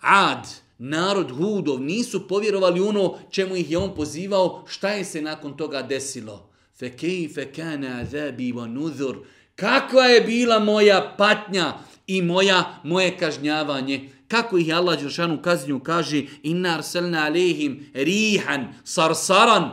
[0.00, 0.46] ad,
[0.78, 5.82] narod Hudov, nisu povjerovali ono čemu ih je on pozivao, šta je se nakon toga
[5.82, 6.50] desilo?
[6.78, 9.16] Fe kejfe kane azabi wa nuzur.
[9.54, 11.72] Kakva je bila moja patnja
[12.06, 14.08] i moja moje kažnjavanje?
[14.28, 19.70] Kako ih Allah Đeršanu kaznju kaže inna arselna alehim rihan sarsaran.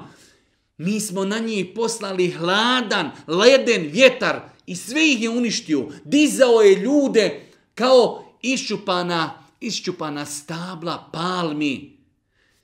[0.78, 5.88] Mi smo na njih poslali hladan, leden vjetar i sve ih je uništio.
[6.04, 7.42] Dizao je ljude
[7.76, 11.99] kao iščupana, iščupana stabla palmi.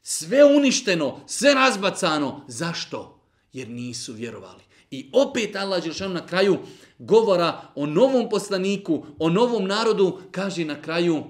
[0.03, 2.45] Sve uništeno, sve razbacano.
[2.49, 3.21] Zašto?
[3.53, 4.63] Jer nisu vjerovali.
[4.91, 6.59] I opet Allah Đelšanu na kraju
[6.99, 11.25] govora o novom poslaniku, o novom narodu, kaže na kraju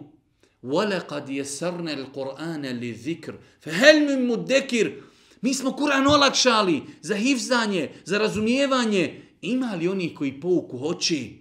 [0.62, 5.02] وَلَقَدْ يَسَرْنَ الْقُرْآنَ لِذِكْرِ فَهَلْ مِنْ مُدَّكِرِ
[5.40, 9.22] Mi smo Kur'an olakšali za hivzanje, za razumijevanje.
[9.42, 11.39] Ima li oni koji pouku hoće?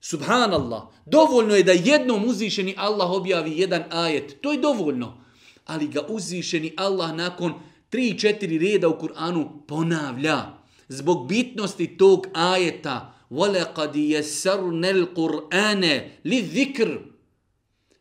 [0.00, 4.36] Subhanallah, dovoljno je da jednom uzvišeni Allah objavi jedan ajet.
[4.40, 5.24] To je dovoljno.
[5.64, 7.54] Ali ga uzvišeni Allah nakon
[7.92, 10.42] 3-4 reda u Kur'anu ponavlja.
[10.88, 13.14] Zbog bitnosti tog ajeta.
[13.30, 15.84] وَلَقَدْ يَسَرْنَ الْقُرْآنَ
[16.24, 16.98] لِذِكْرِ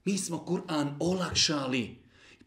[0.06, 1.96] Mi smo Kur'an olakšali.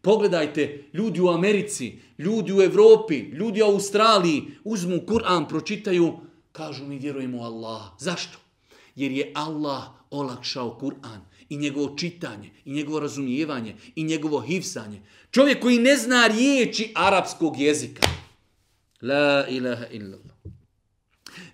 [0.01, 6.13] Pogledajte, ljudi u Americi, ljudi u Evropi, ljudi u Australiji uzmu Kur'an, pročitaju,
[6.51, 7.81] kažu mi vjerujemo u Allah.
[7.99, 8.37] Zašto?
[8.94, 15.02] Jer je Allah olakšao Kur'an i njegovo čitanje, i njegovo razumijevanje, i njegovo hivsanje.
[15.30, 18.06] Čovjek koji ne zna riječi arapskog jezika.
[19.02, 20.36] La ilaha illallah.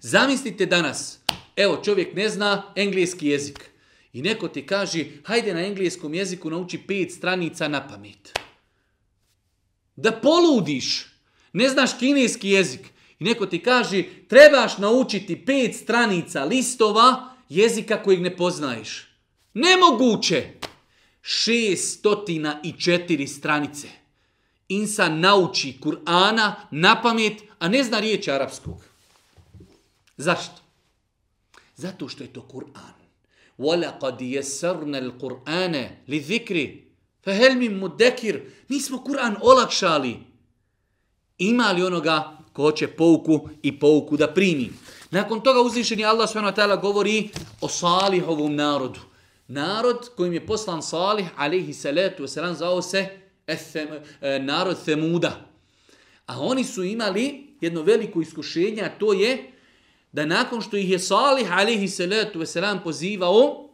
[0.00, 1.18] Zamislite danas,
[1.56, 3.70] evo čovjek ne zna engleski jezik.
[4.12, 8.38] I neko ti kaže, hajde na engleskom jeziku nauči pet stranica na pamet.
[9.96, 11.06] Da poludiš,
[11.52, 12.80] ne znaš kineski jezik
[13.19, 19.07] I neko ti kaže, trebaš naučiti pet stranica listova jezika kojeg ne poznaješ.
[19.53, 20.47] Nemoguće!
[21.21, 23.87] Šestotina i četiri stranice.
[24.67, 28.83] Insan nauči Kur'ana na pamet, a ne zna riječ arapskog.
[30.17, 30.61] Zašto?
[31.75, 32.93] Zato što je to Kur'an.
[33.59, 36.57] وَلَقَدْ يَسَرْنَ الْقُرْآنَ لِذِكْرِ
[37.25, 40.19] فَهَلْ مِنْ مُدَّكِرِ Mi smo Kur'an olakšali.
[41.37, 44.70] Ima li onoga ko će pouku i pouku da primi?
[45.10, 46.76] Nakon toga uzvišeni Allah s.w.t.
[46.82, 47.28] govori
[47.60, 49.00] o Salihovom narodu.
[49.48, 53.06] Narod kojim je poslan Salih, alaihi salatu wasalam, zao se
[53.46, 53.88] ethem,
[54.20, 55.46] e, narod Semuda.
[56.26, 59.52] A oni su imali jedno veliko iskušenje, a to je
[60.12, 63.70] da nakon što ih je Salih alaihi salatu wasalam pozivao,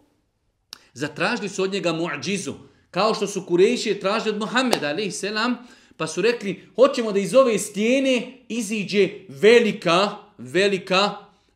[0.92, 2.54] zatražili su od njega muadžizu,
[2.90, 5.56] kao što su Kurejši tražili od Muhammeda alaihi selam
[5.96, 11.10] pa su rekli, hoćemo da iz ove stijene iziđe velika, velika,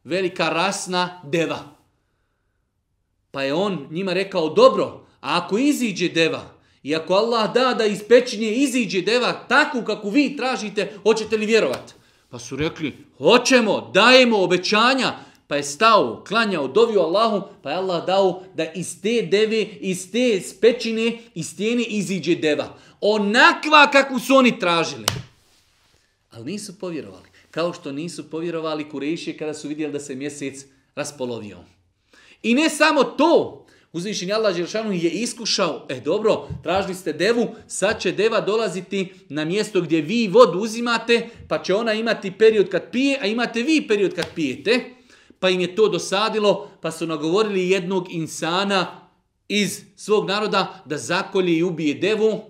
[0.05, 1.59] velika rasna deva.
[3.31, 7.85] Pa je on njima rekao, dobro, a ako iziđe deva, i ako Allah da da
[7.85, 11.93] iz pećinje iziđe deva takvu kako vi tražite, hoćete li vjerovati?
[12.31, 15.13] Pa su rekli, hoćemo, dajemo obećanja.
[15.49, 20.13] Pa je stao, klanjao, dovio Allahu, pa je Allah dao da iz te deve, iz
[20.13, 22.79] te spečine, iz stijene iziđe deva.
[23.01, 25.07] Onakva kakvu su oni tražili.
[26.31, 27.29] Ali nisu povjerovali.
[27.51, 31.59] Kao što nisu povjerovali kurešije kada su vidjeli da se mjesec raspolovio.
[32.43, 38.01] I ne samo to, Uzvišenje Allah Đeršanu je iskušao, e dobro, tražili ste devu, sad
[38.01, 42.91] će deva dolaziti na mjesto gdje vi vodu uzimate, pa će ona imati period kad
[42.91, 44.98] pije, a imate vi period kad pijete.
[45.41, 49.09] Pa im je to dosadilo, pa su nagovorili jednog insana
[49.49, 52.41] iz svog naroda da zakolje i ubije devu.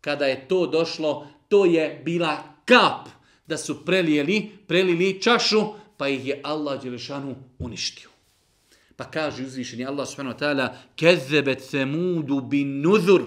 [0.00, 3.08] Kada je to došlo, to je bila kap
[3.46, 5.62] da su prelijeli, prelili čašu,
[5.96, 8.10] pa ih je Allah Đelešanu uništio.
[8.96, 13.22] Pa kaže uzvišeni Allah subhanahu wa ta'ala kezebet semudu bin nuzur.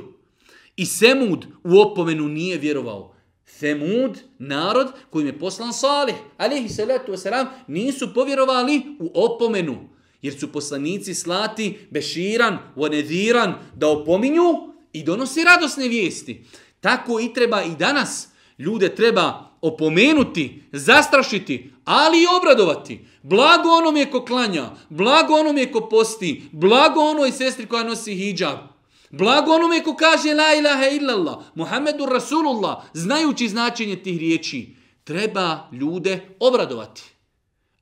[0.77, 3.12] I Semud u opomenu nije vjerovao.
[3.45, 9.89] Semud, narod kojim je poslan Salih, alihi salatu wasalam, nisu povjerovali u opomenu.
[10.21, 16.45] Jer su poslanici slati beširan, vonediran, da opominju i donosi radosne vijesti.
[16.79, 18.27] Tako i treba i danas.
[18.57, 23.05] Ljude treba opomenuti, zastrašiti, ali i obradovati.
[23.21, 28.15] Blago onom je ko klanja, blago onom je ko posti, blago onoj sestri koja nosi
[28.15, 28.72] hijab.
[29.13, 34.75] Blago onome je ko kaže la ilaha illallah, Muhammedu Rasulullah, znajući značenje tih riječi.
[35.03, 37.03] Treba ljude obradovati,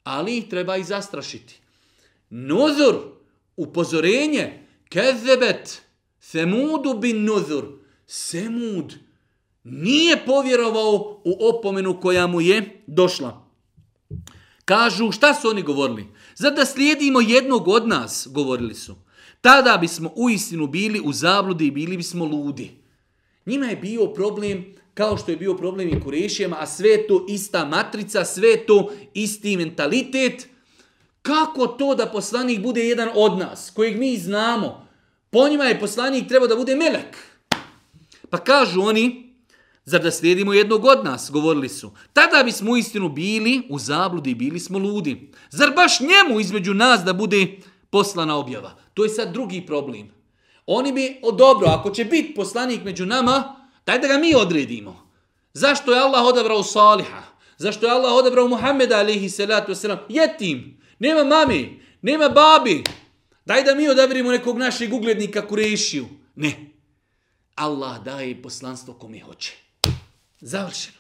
[0.04, 1.60] ali ih treba i zastrašiti.
[2.30, 2.96] Nuzur,
[3.58, 4.68] upozorenje.
[4.90, 5.82] Kezebet,
[6.20, 7.66] Semudu bin Nuzur.
[8.08, 8.94] Semud
[9.64, 13.48] nije povjerovao u opomenu koja mu je došla.
[14.66, 16.08] Kažu, šta su oni govorili?
[16.36, 18.96] Zar da slijedimo jednog od nas, govorili su.
[19.42, 22.72] Tada bismo u istinu bili u zabludi i bili bismo ludi.
[23.46, 27.66] Njima je bio problem kao što je bio problem i Kurešijama, a sve to ista
[27.66, 30.48] matrica, sve to isti mentalitet.
[31.22, 34.88] Kako to da poslanik bude jedan od nas, kojeg mi znamo?
[35.30, 37.18] Po njima je poslanik trebao da bude melek.
[38.30, 39.34] Pa kažu oni,
[39.86, 41.92] zar da slijedimo jednog od nas, govorili su.
[42.14, 45.32] Tada bismo u istinu bili u zabludi, i bili smo ludi.
[45.50, 47.48] Zar baš njemu između nas da bude
[47.92, 48.76] poslana objava?
[48.94, 50.12] To je sad drugi problem.
[50.66, 55.08] Oni bi, o dobro, ako će biti poslanik među nama, daj da ga mi odredimo.
[55.54, 57.24] Zašto je Allah odabrao Saliha?
[57.58, 59.98] Zašto je Allah odabrao Muhammeda alihi salatu wasalam?
[60.10, 62.84] Jetim, nema mami, nema babi.
[63.46, 66.08] Daj da mi odabrimo nekog našeg uglednika Kurešiju.
[66.36, 66.72] Ne.
[67.56, 69.54] Allah daje poslanstvo kome hoće.
[70.40, 70.98] Završeno.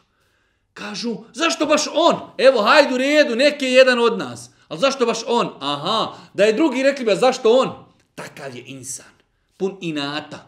[0.73, 2.15] Kažu, zašto baš on?
[2.37, 4.49] Evo, hajdu redu, neke je jedan od nas.
[4.71, 5.49] Ali zašto baš on?
[5.59, 7.71] Aha, da je drugi rekli bi, zašto on?
[8.15, 9.11] Takav je insan.
[9.57, 10.47] Pun inata.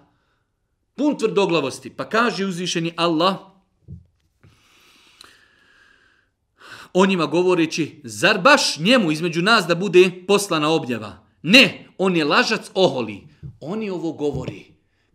[0.96, 1.90] Pun tvrdoglavosti.
[1.90, 3.36] Pa kaže uzvišeni Allah,
[6.94, 11.26] o njima govoreći, zar baš njemu između nas da bude poslana objava?
[11.42, 13.28] Ne, on je lažac oholi.
[13.60, 14.66] Oni ovo govori.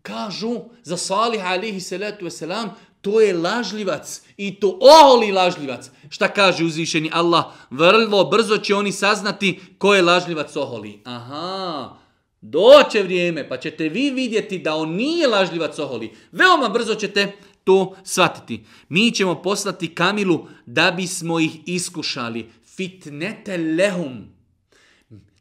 [0.03, 2.69] Kažu za Salih alihi salatu wasalam,
[3.09, 5.91] to je lažljivac i to oholi lažljivac.
[6.11, 7.45] Šta kaže uzvišeni Allah?
[7.71, 11.01] Vrlo brzo će oni saznati ko je lažljivac oholi.
[11.05, 11.97] Aha,
[12.41, 16.11] doće vrijeme pa ćete vi vidjeti da on nije lažljivac oholi.
[16.33, 17.33] Veoma brzo ćete
[17.65, 18.65] to shvatiti.
[18.89, 22.51] Mi ćemo poslati Kamilu da bismo ih iskušali.
[22.77, 24.27] Fitnete lehum.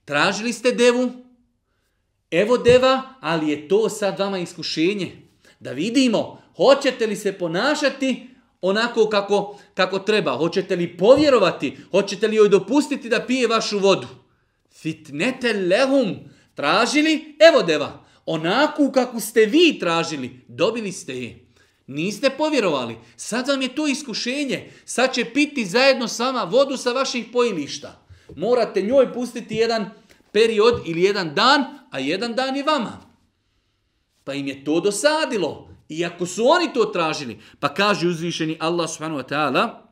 [0.06, 1.12] Tražili ste devu?
[2.32, 5.12] Evo deva, ali je to sad vama iskušenje.
[5.60, 8.30] Da vidimo, hoćete li se ponašati
[8.62, 10.32] onako kako, kako treba?
[10.32, 11.78] Hoćete li povjerovati?
[11.92, 14.08] Hoćete li joj dopustiti da pije vašu vodu?
[14.72, 16.16] Fitnete lehum.
[16.56, 17.38] Tražili?
[17.52, 18.06] Evo deva.
[18.26, 21.48] Onako kako ste vi tražili, dobili ste je.
[21.88, 22.96] Niste povjerovali.
[23.16, 24.72] Sad vam je to iskušenje.
[24.86, 28.06] Sad će piti zajedno s vama vodu sa vaših pojilišta.
[28.36, 29.90] Morate njoj pustiti jedan
[30.32, 32.98] period ili jedan dan, a jedan dan i vama.
[34.24, 35.67] Pa im je to dosadilo.
[35.90, 39.88] I ako su oni to tražili, pa kaže uzvišeni Allah subhanahu wa ta'ala,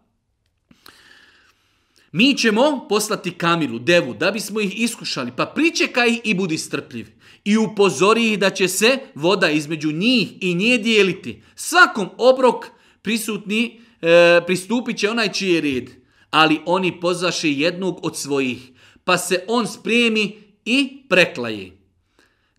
[2.12, 7.08] mi ćemo poslati Kamilu, devu, da bismo ih iskušali, pa pričekaj ih i budi strpljiv.
[7.46, 11.44] I upozori ih da će se voda između njih i nje dijeliti.
[11.56, 12.66] Svakom obrok
[13.02, 15.90] prisutni e, pristupit će onaj čiji je red,
[16.30, 18.72] ali oni pozvaše jednog od svojih,
[19.04, 21.72] pa se on spremi i preklaje.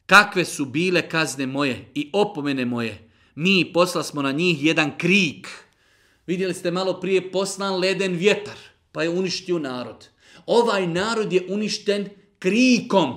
[0.07, 3.06] Kakve su bile kazne moje i opomene moje?
[3.37, 5.49] Mi posla smo na njih jedan krik.
[6.27, 8.57] Vidjeli ste malo prije poslan leden vjetar
[8.92, 10.09] pa je uništio narod.
[10.46, 13.12] Ovaj narod je uništen krikom,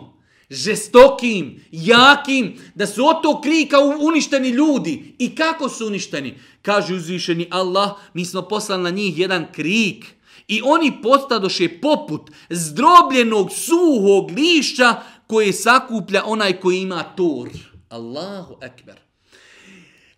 [0.50, 5.16] žestokim, jakim, da su od tog krika uništeni ljudi.
[5.20, 6.38] I kako su uništeni?
[6.62, 10.06] Kaže uzvišeni Allah, mi smo poslali na njih jedan krik.
[10.48, 14.96] I oni postadoše poput zdrobljenog suhog lišća
[15.28, 17.50] koje sakuplja onaj koji ima tor.
[17.90, 19.09] Allahu ekber.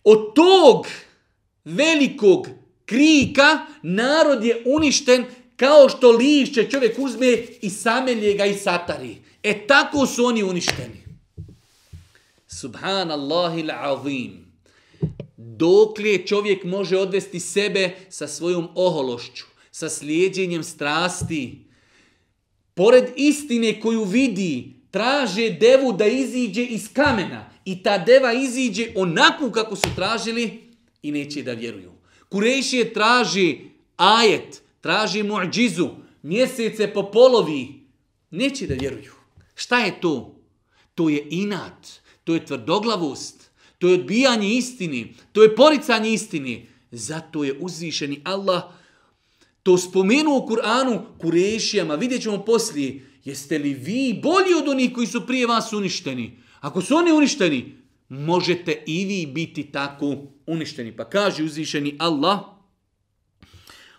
[0.03, 0.87] Od tog
[1.65, 2.47] velikog
[2.85, 9.17] krika narod je uništen kao što lišće čovjek uzme i samelje ga i satari.
[9.43, 11.01] E tako su oni uništeni.
[12.47, 14.31] Subhanallahi l'azim.
[15.37, 21.59] Dokle čovjek može odvesti sebe sa svojom ohološću, sa slijedjenjem strasti,
[22.73, 29.51] pored istine koju vidi, traže devu da iziđe iz kamena i ta deva iziđe onako
[29.51, 30.61] kako su tražili
[31.01, 31.91] i neće da vjeruju.
[32.29, 33.59] Kurejšije traži
[33.97, 35.89] ajet, traži muđizu,
[36.21, 37.67] mjesece po polovi,
[38.31, 39.13] neće da vjeruju.
[39.55, 40.35] Šta je to?
[40.95, 41.87] To je inat,
[42.23, 46.67] to je tvrdoglavost, to je odbijanje istini, to je poricanje istini.
[46.91, 48.63] Zato je uzvišeni Allah
[49.63, 51.95] to spomenuo u Kur'anu kurešijama.
[51.95, 56.37] Vidjet ćemo poslije, jeste li vi bolji od onih koji su prije vas uništeni?
[56.60, 57.76] Ako su oni uništeni,
[58.08, 60.96] možete i vi biti tako uništeni.
[60.96, 62.56] Pa kaže uzvišeni Allah,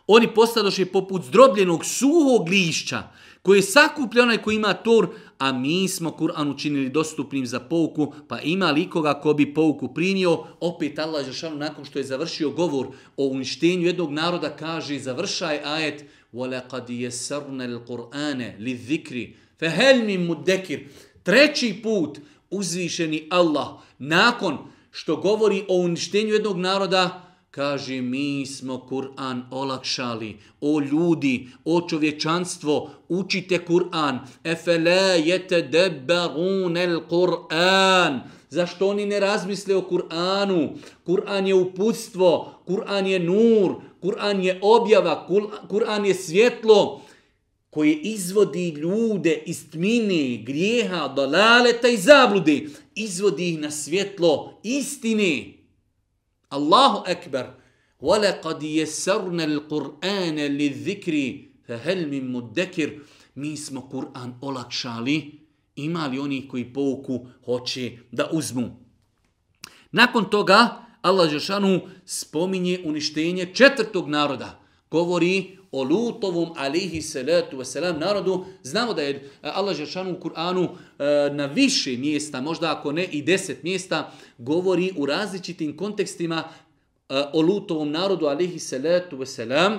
[0.08, 3.04] Oni postadoše poput zdrobljenog suhog lišća
[3.42, 5.08] koje sakuplja onaj koji ima tor,
[5.38, 9.94] a mi smo Kur'an učinili dostupnim za pouku, pa ima li koga ko bi pouku
[9.94, 12.88] primio, opet Allah Žešanu nakon što je završio govor
[13.18, 19.28] o uništenju jednog naroda kaže završaj ajet وَلَقَدْ يَسَرْنَ الْقُرْآنَ لِذِكْرِ
[19.60, 20.80] فَهَلْ مِنْ مُدَّكِرِ
[21.24, 22.20] Treći put
[22.53, 24.59] uzvišeni Allah nakon
[24.91, 30.37] što govori o uništenju jednog naroda, kaže mi smo Kur'an olakšali.
[30.61, 34.19] O ljudi, o čovječanstvo, učite Kur'an.
[34.45, 36.77] Efele jete debarun
[37.09, 38.21] Kur'an.
[38.51, 40.69] Zašto oni ne razmisle o Kur'anu?
[41.05, 45.27] Kur'an je uputstvo, Kur'an je nur, Kur'an je objava,
[45.69, 47.01] Kur'an je svjetlo
[47.72, 52.66] koje izvodi ljude iz tmine, grijeha, dalaleta i zablude.
[52.96, 55.54] Izvodi ih na svjetlo istine.
[56.50, 57.46] Allahu ekber.
[58.02, 61.16] وَلَقَدْ يَسَرْنَ الْقُرْآنَ لِذِكْرِ
[61.68, 63.00] فَهَلْ مِنْ مُدَّكِرِ
[63.36, 65.48] Mi smo Kur'an olakšali
[65.78, 68.88] ima li oni koji pouku hoće da uzmu.
[69.92, 74.60] Nakon toga Allah Žešanu spominje uništenje četvrtog naroda.
[74.92, 78.45] Govori o Lutovom alihi salatu wasalam narodu.
[78.63, 83.05] Znamo da je eh, Allah Žešanu u Kur'anu eh, na više mjesta, možda ako ne
[83.05, 89.79] i deset mjesta, govori u različitim kontekstima eh, o Lutovom narodu alihi salatu wasalam,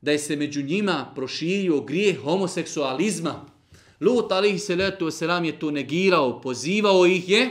[0.00, 3.46] da je se među njima proširio grijeh homoseksualizma.
[4.00, 7.50] Lut alihi salatu wasalam je to negirao, pozivao ih je,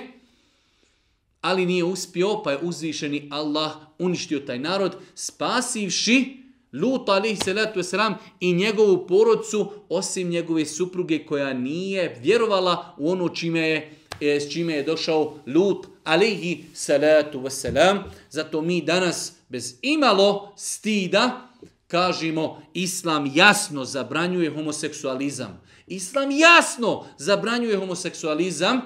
[1.42, 8.14] ali nije uspio, pa je uzvišeni Allah uništio taj narod, spasivši Lut alihi salatu wasalam
[8.40, 13.92] i njegovu porodcu, osim njegove supruge koja nije vjerovala u ono čime je,
[14.22, 18.00] e, s čime je došao Lut alihi salatu wasalam.
[18.30, 21.48] Zato mi danas bez imalo stida
[21.88, 25.62] kažemo Islam jasno zabranjuje homoseksualizam.
[25.88, 28.82] Islam jasno zabranjuje homoseksualizam,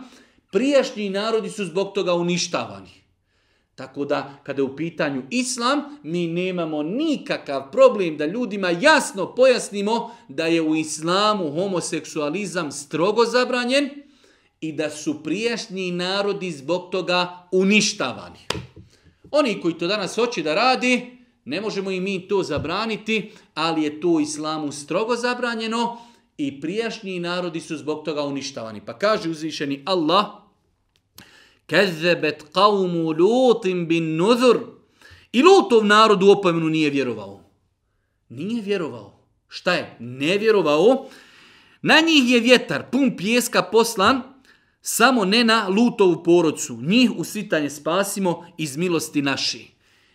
[0.51, 3.00] prijašnji narodi su zbog toga uništavani.
[3.81, 10.15] Tako da, kada je u pitanju islam, mi nemamo nikakav problem da ljudima jasno pojasnimo
[10.27, 13.89] da je u islamu homoseksualizam strogo zabranjen
[14.61, 18.39] i da su prijašnji narodi zbog toga uništavani.
[19.31, 24.01] Oni koji to danas hoće da radi, ne možemo i mi to zabraniti, ali je
[24.01, 25.97] to u islamu strogo zabranjeno,
[26.37, 28.81] i prijašnji narodi su zbog toga uništavani.
[28.85, 30.25] Pa kaže uzvišeni Allah,
[31.71, 34.57] Kezebet qavmu lutim bin nuzur.
[35.31, 37.43] I lutov narod u opomenu nije vjerovao.
[38.29, 39.19] Nije vjerovao.
[39.47, 39.95] Šta je?
[39.99, 41.05] Ne vjerovao.
[41.81, 44.21] Na njih je vjetar, pun pjeska poslan,
[44.81, 46.79] samo ne na lutovu porodcu.
[46.81, 49.67] Njih u svitanje spasimo iz milosti naši.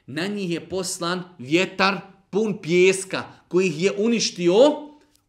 [0.06, 2.00] Na njih je poslan vjetar,
[2.30, 4.54] pun pjeska, koji ih je uništio,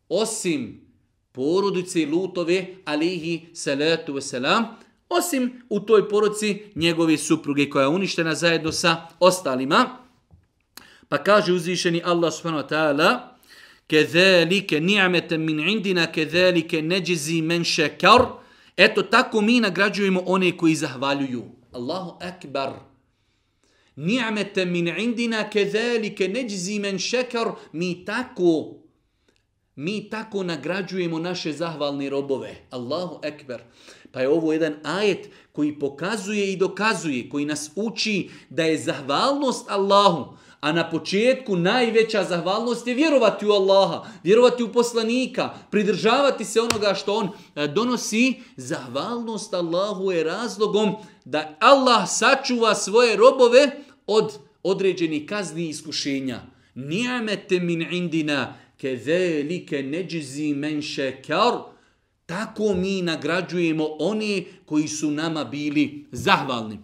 [0.09, 0.82] osim
[1.32, 4.63] porodice Lutove, alihi salatu wasalam,
[5.10, 9.97] osim u toj poroci njegove supruge koja je uništena zajedno sa ostalima.
[11.10, 13.38] Pa kaže uzvišeni Allah subhanahu wa ta'ala,
[13.88, 18.22] Kezalike ni'ameten min indina, kezalike neđizi men šekar.
[18.78, 21.43] Eto tako mi nagrađujemo one koji zahvaljuju.
[21.72, 22.74] Allahu akbar.
[23.95, 27.47] Ni'amete min indina, kezalike neđizi men šekar.
[27.72, 28.74] Mi tako
[29.78, 32.55] Mi tako nagrađujemo naše zahvalne robove.
[32.70, 33.62] Allahu ekber.
[34.12, 39.72] Pa je ovo jedan ajet koji pokazuje i dokazuje, koji nas uči da je zahvalnost
[39.72, 46.62] Allahu, a na početku najveća zahvalnost je vjerovati u Allaha, vjerovati u poslanika, pridržavati se
[46.62, 48.34] onoga što on e, donosi.
[48.58, 50.95] Zahvalnost Allahu je razlogom
[51.26, 53.72] da Allah sačuva svoje robove
[54.08, 56.41] od određenih kazni i iskušenja.
[56.76, 61.53] Nijamete min indina, kezelike neđizi men šekar,
[62.28, 66.80] tako mi nagrađujemo oni koji su nama bili zahvalni.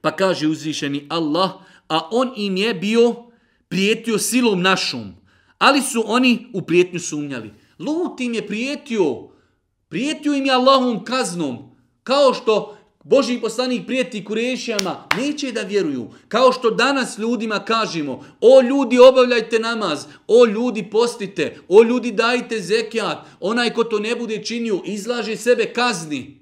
[0.00, 1.50] Pa kaže uzvišeni Allah,
[1.88, 3.14] a on im je bio
[3.68, 5.14] prijetio silom našom,
[5.58, 7.50] ali su oni u prijetnju sumnjali.
[7.78, 9.28] Lut im je prijetio,
[9.88, 11.58] prijetio im je Allahom kaznom,
[12.02, 16.10] kao što Boži poslanik prijeti kurešijama, neće da vjeruju.
[16.28, 22.60] Kao što danas ljudima kažemo, o ljudi obavljajte namaz, o ljudi postite, o ljudi dajte
[22.60, 26.40] zekijat, onaj ko to ne bude činio, izlaže sebe kazni.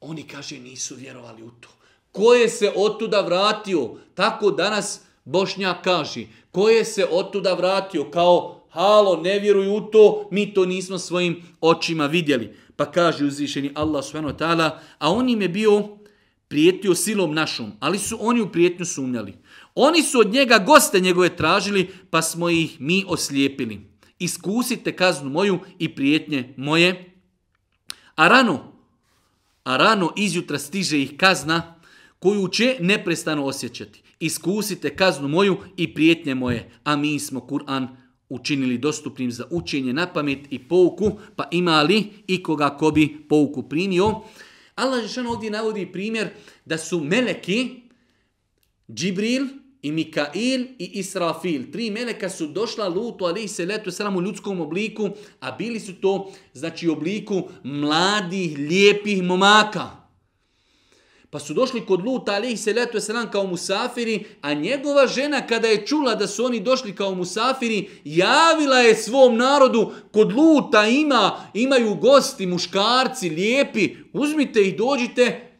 [0.00, 1.68] Oni kaže nisu vjerovali u to.
[2.12, 3.90] Ko je se otuda vratio?
[4.14, 6.26] Tako danas Bošnjak kaže.
[6.50, 8.10] Ko je se otuda vratio?
[8.10, 12.56] Kao, halo, ne vjeruju u to, mi to nismo svojim očima vidjeli.
[12.80, 16.00] Pa kaže uzvišeni Allah subhanahu wa ta'ala, a on im je bio
[16.48, 19.34] prijetio silom našom, ali su oni u prijetnju sumnjali.
[19.74, 23.80] Oni su od njega goste njegove tražili, pa smo ih mi oslijepili.
[24.18, 27.14] Iskusite kaznu moju i prijetnje moje.
[28.14, 28.72] A rano,
[29.64, 31.74] a rano izjutra stiže ih kazna
[32.18, 34.02] koju će neprestano osjećati.
[34.20, 37.88] Iskusite kaznu moju i prijetnje moje, a mi smo Kur'an
[38.30, 43.62] učinili dostupnim za učenje na pamet i pouku, pa imali i koga ko bi pouku
[43.62, 44.20] primio.
[44.74, 46.28] Allah Žešan ovdje navodi primjer
[46.64, 47.68] da su meleki,
[48.94, 49.46] Džibril
[49.82, 51.62] i Mikail i Israfil.
[51.72, 55.10] Tri meleka su došla Lutu, ali se letu sram u ljudskom obliku,
[55.40, 59.99] a bili su to znači u obliku mladih, lijepih momaka.
[61.30, 65.68] Pa su došli kod Luta, ali se letu sram kao musafiri, a njegova žena kada
[65.68, 71.50] je čula da su oni došli kao musafiri, javila je svom narodu, kod Luta ima,
[71.54, 75.50] imaju gosti, muškarci, lijepi, uzmite ih, dođite,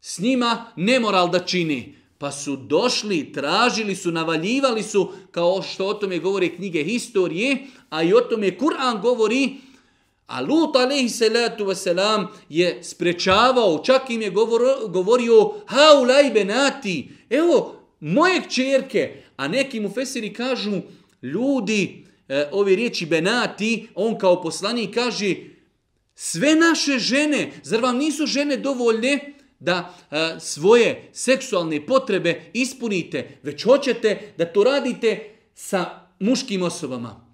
[0.00, 1.94] s njima nemoral da čini.
[2.18, 8.02] Pa su došli, tražili su, navaljivali su, kao što o tome govore knjige historije, a
[8.02, 9.56] i o tome Kur'an govori,
[10.26, 17.74] a Lut alaihi salatu wasalam je sprečavao, čak im je govorio, govorio haulaj benati, evo,
[18.00, 20.80] moje kćerke, a neki mu fesiri kažu,
[21.22, 25.34] ljudi, e, ove riječi benati, on kao poslanik kaže,
[26.14, 29.32] sve naše žene, zar vam nisu žene dovoljne?
[29.62, 37.26] da e, svoje seksualne potrebe ispunite, već hoćete da to radite sa muškim osobama.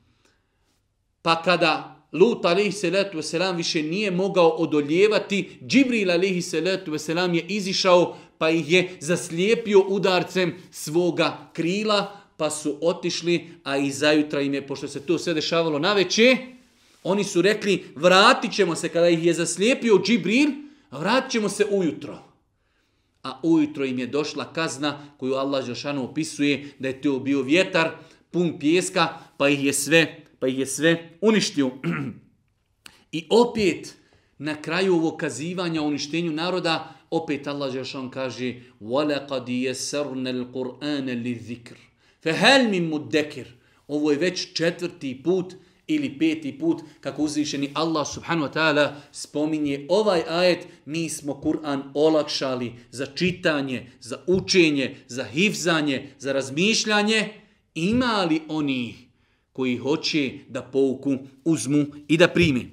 [1.23, 7.45] Pa kada Lut alaihi salatu wasalam više nije mogao odoljevati, Džibril alaihi salatu wasalam je
[7.49, 14.55] izišao pa ih je zaslijepio udarcem svoga krila, pa su otišli, a i zajutra im
[14.55, 16.37] je, pošto se to sve dešavalo na veće,
[17.05, 20.51] oni su rekli, vratit ćemo se kada ih je zaslijepio Džibril,
[20.91, 22.19] vratit ćemo se ujutro.
[23.23, 27.91] A ujutro im je došla kazna koju Allah Žešanu opisuje da je to bio vjetar
[28.31, 31.72] pun pjeska pa ih je sve, pa ih je sve uništio.
[33.12, 33.96] I opet
[34.38, 41.78] na kraju ovog kazivanja o uništenju naroda opet Allah Žešan kaže وَلَقَدْ يَسَرْنَ الْقُرْآنَ لِذِكْرِ
[42.24, 43.46] فَهَلْ مِنْ مُدَّكِرِ
[43.88, 45.54] Ovo je već četvrti put
[45.88, 51.92] ili peti put kako uzvišeni Allah subhanahu wa ta'ala spominje ovaj ajet, mi smo Kur'an
[51.94, 57.30] olakšali za čitanje, za učenje, za hifzanje, za razmišljanje.
[57.76, 59.07] Ima li oni
[59.58, 62.72] koji hoće da pouku uzmu i da primi?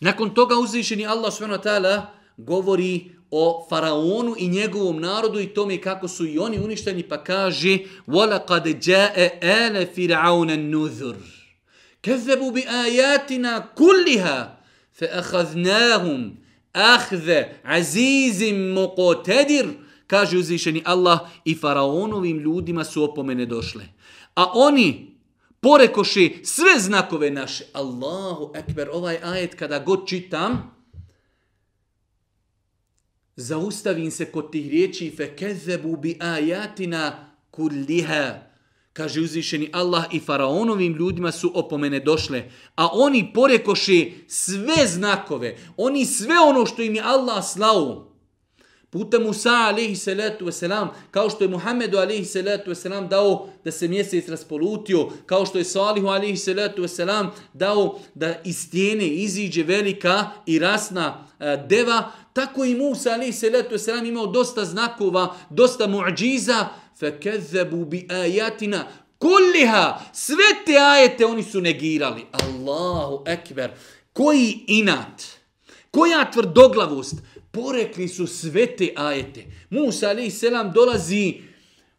[0.00, 2.02] Nakon toga uzvišeni Allah subhanahu wa ta'ala
[2.36, 7.78] govori o faraonu i njegovom narodu i tome kako su i oni uništeni, pa kaže
[8.06, 11.16] وَلَقَدْ جَاءَ آلَ فِرْعَوْنَ النُّذُرِ
[12.02, 14.58] كَذَّبُوا بِآيَاتِنَا كُلِّهَا
[14.92, 16.34] فَأَخَذْنَاهُمْ
[16.76, 19.66] أَخْذَ عَزِيزٍ مُقَتَدِرٍ
[20.09, 23.85] kaže uzvišeni Allah i faraonovim ljudima su opomene došle.
[24.35, 25.15] A oni
[25.59, 27.63] porekoši sve znakove naše.
[27.73, 30.75] Allahu ekber, ovaj ajet kada god čitam,
[33.35, 38.49] zaustavim se kod tih riječi fe kezebu bi ajatina kulliha.
[38.93, 42.49] Kaže uzvišeni Allah i faraonovim ljudima su opomene došle.
[42.75, 45.57] A oni porekoši sve znakove.
[45.77, 48.08] Oni sve ono što im je Allah slao
[48.90, 53.88] Puta Musa alaihi salatu wasalam, kao što je Muhammedu alaihi salatu wasalam dao da se
[53.88, 60.30] mjesec raspolutio, kao što je Salihu alaihi salatu wasalam dao da iz stijene iziđe velika
[60.46, 66.68] i rasna uh, deva, tako i Musa alaihi salatu wasalam imao dosta znakova, dosta muđiza,
[67.00, 68.84] فَكَذَّبُوا بِآيَاتِنَا
[69.18, 72.26] kulliha, sve te ajete oni su negirali.
[72.32, 73.70] Allahu ekber.
[74.12, 75.22] Koji inat,
[75.90, 77.14] koja tvrdoglavost,
[77.51, 79.45] porekli su sve te ajete.
[79.69, 81.33] Musa alaih selam dolazi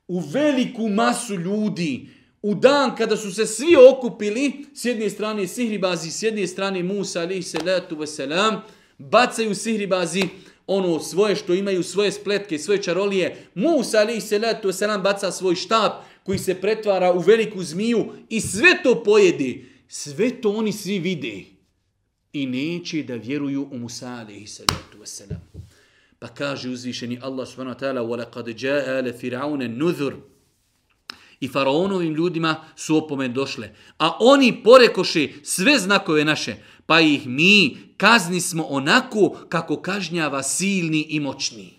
[0.09, 2.09] u veliku masu ljudi,
[2.43, 7.21] u dan kada su se svi okupili, s jedne strane sihribazi, s jedne strane Musa
[7.21, 8.63] alaih salatu selam,
[8.99, 10.23] bacaju sihribazi
[10.67, 13.47] ono svoje što imaju, svoje spletke, svoje čarolije.
[13.55, 15.93] Musa alaih salatu selam baca svoj štab
[16.25, 19.67] koji se pretvara u veliku zmiju i sve to pojedi.
[19.89, 21.45] Sve to oni svi vide
[22.33, 24.47] i neće da vjeruju u Musa alaihi
[25.00, 25.40] salatu wasalam.
[26.20, 30.14] Pa kaže uzvišeni Allah subhanahu wa ta'ala وَلَقَدْ جَاءَ آلَ فِرْعَوْنَ نُذُرْ
[31.40, 33.76] I faraonovim ljudima su opomen došle.
[33.98, 36.56] A oni porekoše sve znakove naše,
[36.86, 41.74] pa ih mi kazni smo onako kako kažnjava silni i moćni.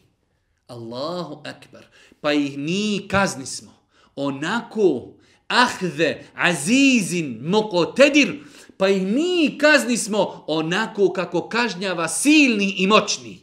[0.66, 1.84] Allahu akbar.
[2.20, 3.72] Pa ih mi kazni smo
[4.16, 5.14] onako
[5.48, 8.34] ahde azizin mokotedir
[8.82, 13.41] pa ih mi kazni smo onako kako kažnjava silni i moćni.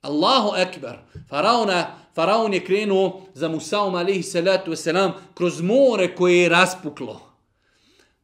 [0.00, 0.98] Allahu ekber.
[1.28, 7.20] Faraona, faraon je krenuo za Musaom alaihi salatu wasalam kroz more koje je raspuklo.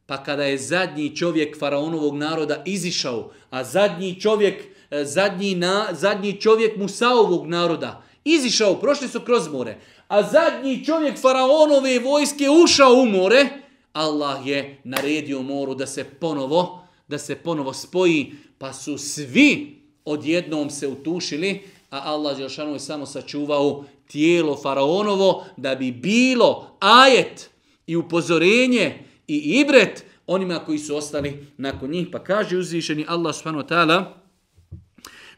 [0.06, 6.40] Pa kada je zadnji čovjek faraonovog naroda izišao, a zadnji čovjek, e, zadnji, na, zadnji
[6.40, 13.06] čovjek Musaovog naroda izišao, prošli su kroz more, a zadnji čovjek faraonove vojske ušao u
[13.06, 13.65] more,
[13.96, 20.70] Allah je naredio moru da se ponovo, da se ponovo spoji, pa su svi odjednom
[20.70, 27.50] se utušili, a Allah Đelšanu je samo sačuvao tijelo faraonovo da bi bilo ajet
[27.86, 32.08] i upozorenje i ibret onima koji su ostali nakon njih.
[32.12, 34.04] Pa kaže uzvišeni Allah subhanahu wa ta'ala,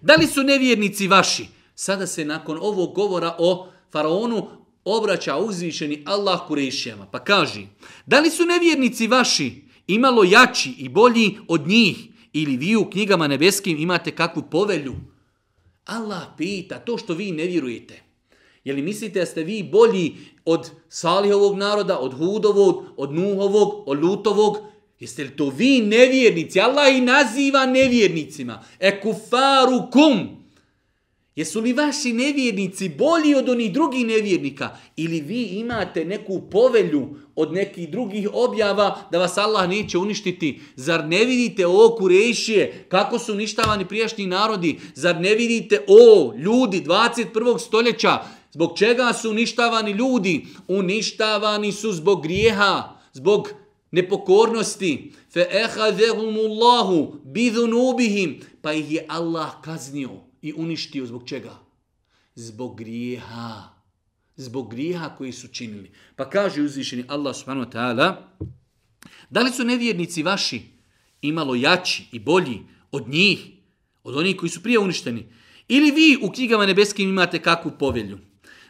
[0.00, 1.46] da li su nevjernici vaši?
[1.74, 4.48] Sada se nakon ovog govora o faraonu
[4.96, 7.06] obraća uzvišeni Allah kurešijama.
[7.06, 7.66] Pa kaže,
[8.06, 9.52] da li su nevjernici vaši
[9.86, 11.96] imalo jači i bolji od njih
[12.32, 14.94] ili vi u knjigama nebeskim imate kakvu povelju?
[15.84, 18.02] Allah pita to što vi ne vjerujete.
[18.64, 24.02] Je li mislite da ste vi bolji od Salihovog naroda, od Hudovog, od Nuhovog, od
[24.02, 24.58] Lutovog?
[25.00, 26.60] Jeste li to vi nevjernici?
[26.60, 28.64] Allah i naziva nevjernicima.
[28.80, 30.37] E kufaru kum.
[31.38, 34.76] Jesu li vaši nevjernici bolji od onih drugih nevjernika?
[34.96, 40.60] Ili vi imate neku povelju od nekih drugih objava da vas Allah neće uništiti?
[40.76, 44.78] Zar ne vidite o kurejšije kako su uništavani prijašnji narodi?
[44.94, 47.58] Zar ne vidite o ljudi 21.
[47.58, 48.18] stoljeća
[48.52, 50.46] zbog čega su uništavani ljudi?
[50.68, 52.82] Uništavani su zbog grijeha,
[53.12, 53.48] zbog
[53.90, 55.12] nepokornosti.
[55.32, 58.40] Fe ehadehumullahu bidhunubihim.
[58.62, 61.58] Pa ih je Allah kaznio i uništio zbog čega?
[62.34, 63.62] Zbog grijeha.
[64.36, 65.90] Zbog grijeha koji su činili.
[66.16, 68.14] Pa kaže uzvišeni Allah subhanahu wa ta'ala,
[69.30, 70.62] da li su nevjernici vaši
[71.22, 72.60] imalo jači i bolji
[72.90, 73.46] od njih,
[74.04, 75.26] od onih koji su prije uništeni?
[75.68, 78.18] Ili vi u knjigama nebeskim imate kakvu povelju?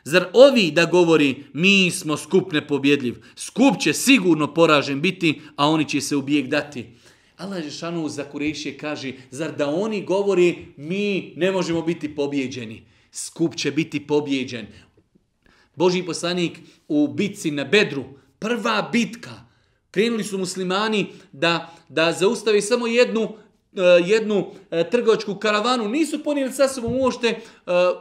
[0.05, 5.89] Zar ovi da govori mi smo skup nepobjedljiv, skup će sigurno poražen biti, a oni
[5.89, 6.98] će se u bijeg dati.
[7.39, 12.83] Allah Žešanu za Kurešije kaže, zar da oni govori, mi ne možemo biti pobjeđeni.
[13.13, 14.67] Skup će biti pobjeđen.
[15.75, 16.59] Boži poslanik
[16.89, 18.05] u bitci na Bedru,
[18.39, 19.45] prva bitka,
[19.91, 26.53] krenuli su muslimani da, da zaustavi samo jednu e, jednu e, trgovačku karavanu, nisu ponijeli
[26.53, 27.39] sa sobom uošte e,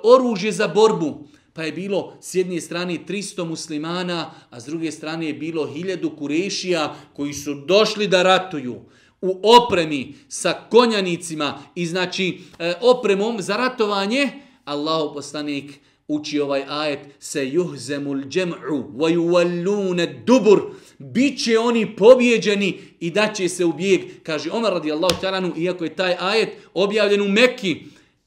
[0.04, 1.28] oružje za borbu.
[1.54, 6.18] Pa je bilo s jedne strane 300 muslimana, a s druge strane je bilo 1000
[6.18, 8.82] kurešija koji su došli da ratuju
[9.22, 14.30] u opremi sa konjanicima i znači e, opremom za ratovanje,
[14.66, 20.62] Allahu poslanik uči ovaj ajet se juhzemul džem'u wa yuvallune dubur
[21.00, 24.02] Biće oni pobjeđeni i da će se u bijeg.
[24.24, 27.78] Kaže Omar radijallahu ta'ala, iako je taj ajet objavljen u Mekki,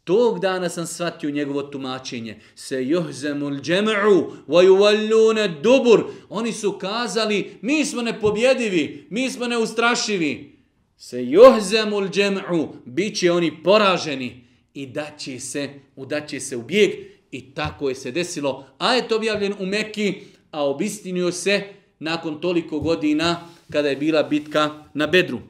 [0.04, 2.40] tog dana sam shvatio njegovo tumačenje.
[2.54, 6.04] Se juhzemul džem'u wa yuvallune dubur.
[6.28, 10.59] Oni su kazali, mi smo nepobjedivi, mi smo neustrašivi
[11.00, 14.44] se johzemul džem'u, bit će oni poraženi
[14.74, 16.90] i daće se, udaće se u bijeg.
[17.30, 18.66] I tako je se desilo.
[18.78, 20.14] A je to objavljen u Mekki,
[20.50, 21.64] a obistinio se
[21.98, 25.40] nakon toliko godina kada je bila bitka na Bedru.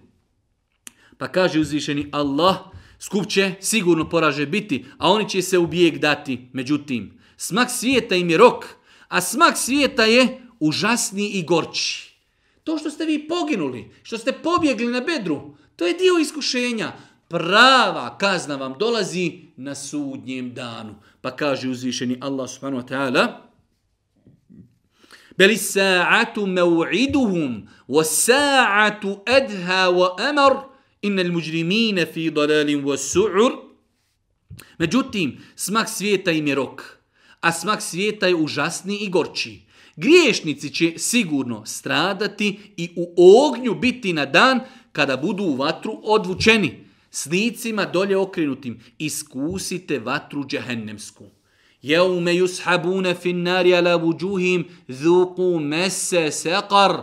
[1.19, 2.57] Pa kaže uzvišeni Allah,
[2.99, 6.49] skup će sigurno poraže biti, a oni će se u bijeg dati.
[6.53, 8.65] Međutim, smak svijeta im je rok,
[9.09, 12.10] a smak svijeta je užasni i gorči.
[12.65, 16.93] To što ste vi poginuli, što ste pobjegli na bedru, to je dio iskušenja.
[17.29, 20.95] Prava kazna vam dolazi na sudnjem danu.
[21.21, 23.51] Pa kaže uzvišeni Allah subhanahu wa ta'ala,
[25.41, 30.69] Beli sa'atu mev'iduhum, wa sa'atu adha wa amar,
[31.03, 33.53] inna muđrimine fi dalalin wa su'ur.
[34.79, 36.99] Međutim, smak svijeta im je rok,
[37.41, 39.70] a smak svijeta je užasni i gorči.
[39.97, 43.15] Griješnici će sigurno stradati i u
[43.47, 44.61] ognju biti na dan
[44.93, 46.91] kada budu u vatru odvučeni.
[47.11, 51.25] snicima dolje okrenutim iskusite vatru džehennemsku.
[51.83, 57.03] Jeume yushabune fin nari ala wujuhim dhuku mese saqar.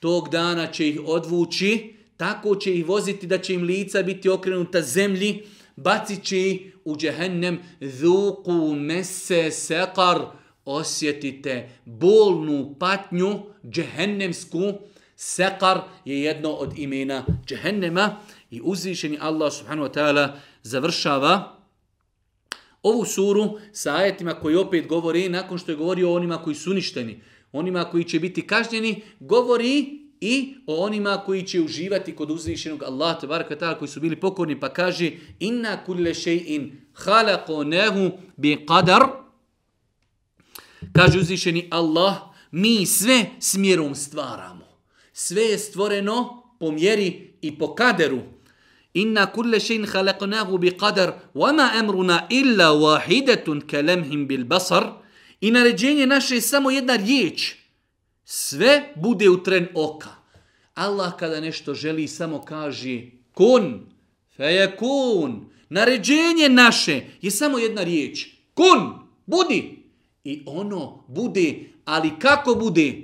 [0.00, 4.82] Tog dana će ih odvući, tako će ih voziti da će im lica biti okrenuta
[4.82, 5.42] zemlji,
[5.76, 10.26] bacit će ih u džehennem dhuku mese saqar
[10.68, 13.40] osjetite bolnu patnju
[13.70, 14.72] džehennemsku.
[15.16, 18.16] Sekar je jedno od imena džehennema
[18.50, 20.28] i uzvišeni Allah subhanahu wa ta'ala
[20.62, 21.56] završava
[22.82, 26.70] ovu suru sa ajetima koji opet govori nakon što je govorio o onima koji su
[26.70, 27.20] uništeni,
[27.52, 33.20] onima koji će biti kažnjeni, govori i o onima koji će uživati kod uzvišenog Allah
[33.20, 39.27] tabaraka ta'ala koji su bili pokorni pa kaže inna kulle še'in halakonehu bi qadar
[40.92, 42.16] Kaže uzvišeni Allah,
[42.50, 44.68] mi sve smjerom stvaramo.
[45.12, 48.20] Sve je stvoreno po mjeri i po kaderu.
[48.94, 54.84] Inna kulle šein halaknahu bi qadar, wama emruna illa wahidatun kelemhim bil basar.
[55.40, 57.54] I naređenje naše je samo jedna riječ.
[58.24, 60.08] Sve bude u tren oka.
[60.74, 63.86] Allah kada nešto želi samo kaže kun,
[64.36, 65.50] fe kun.
[65.68, 68.26] Naređenje naše je samo jedna riječ.
[68.54, 69.77] Kun, budi.
[70.24, 71.54] I ono bude,
[71.84, 72.94] ali kako bude?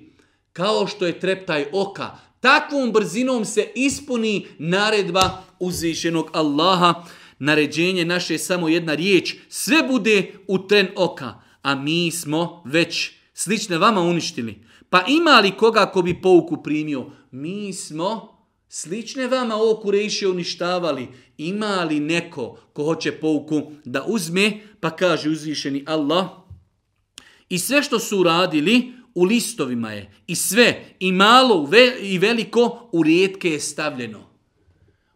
[0.52, 2.10] Kao što je treptaj oka.
[2.40, 7.04] Takvom brzinom se ispuni naredba uzvišenog Allaha.
[7.38, 9.34] Naređenje naše je samo jedna riječ.
[9.48, 11.34] Sve bude u tren oka.
[11.62, 14.64] A mi smo već slične vama uništili.
[14.90, 17.06] Pa ima li koga ko bi pouku primio?
[17.30, 18.38] Mi smo
[18.68, 21.08] slične vama ovo kurejše uništavali.
[21.38, 24.60] Ima li neko ko hoće pouku da uzme?
[24.80, 26.43] Pa kaže uzvišeni Allah.
[27.49, 30.11] I sve što su uradili u listovima je.
[30.27, 31.69] I sve, i malo
[32.01, 34.29] i veliko u rijetke je stavljeno.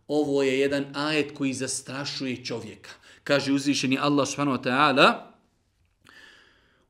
[0.07, 2.89] Ovo je jedan ajet koji zastrašuje čovjeka.
[3.23, 5.34] Kaže uzvišeni Allah subhanahu wa ta'ala.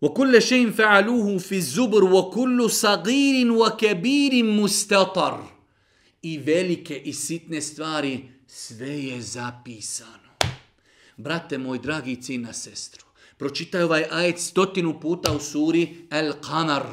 [0.03, 5.53] وكل شيء فعلوه في الزبر وكل صغير وكبير مستطر
[6.23, 10.33] i velike i sitne stvari sve je zapisano.
[11.17, 13.05] Brate moj, dragi cina sestru,
[13.37, 16.83] pročitaj ovaj ajet stotinu puta u suri El Qamar.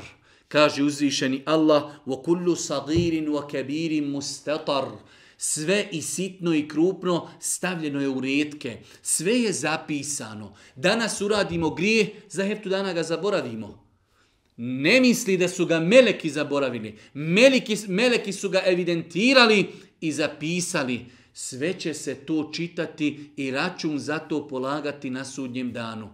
[0.49, 5.11] Kaže uzvišeni Allah, وَكُلُّ صَغِيرٍ وَكَبِيرٍ مُسْتَطَرٍ
[5.43, 8.79] sve i sitno i krupno stavljeno je u rijetke.
[9.03, 10.55] Sve je zapisano.
[10.77, 13.85] Danas uradimo grije, za heftu dana ga zaboravimo.
[14.57, 16.99] Ne misli da su ga meleki zaboravili.
[17.15, 19.67] Meleki, meleki su ga evidentirali
[20.01, 21.07] i zapisali.
[21.33, 26.11] Sve će se to čitati i račun za to polagati na sudnjem danu.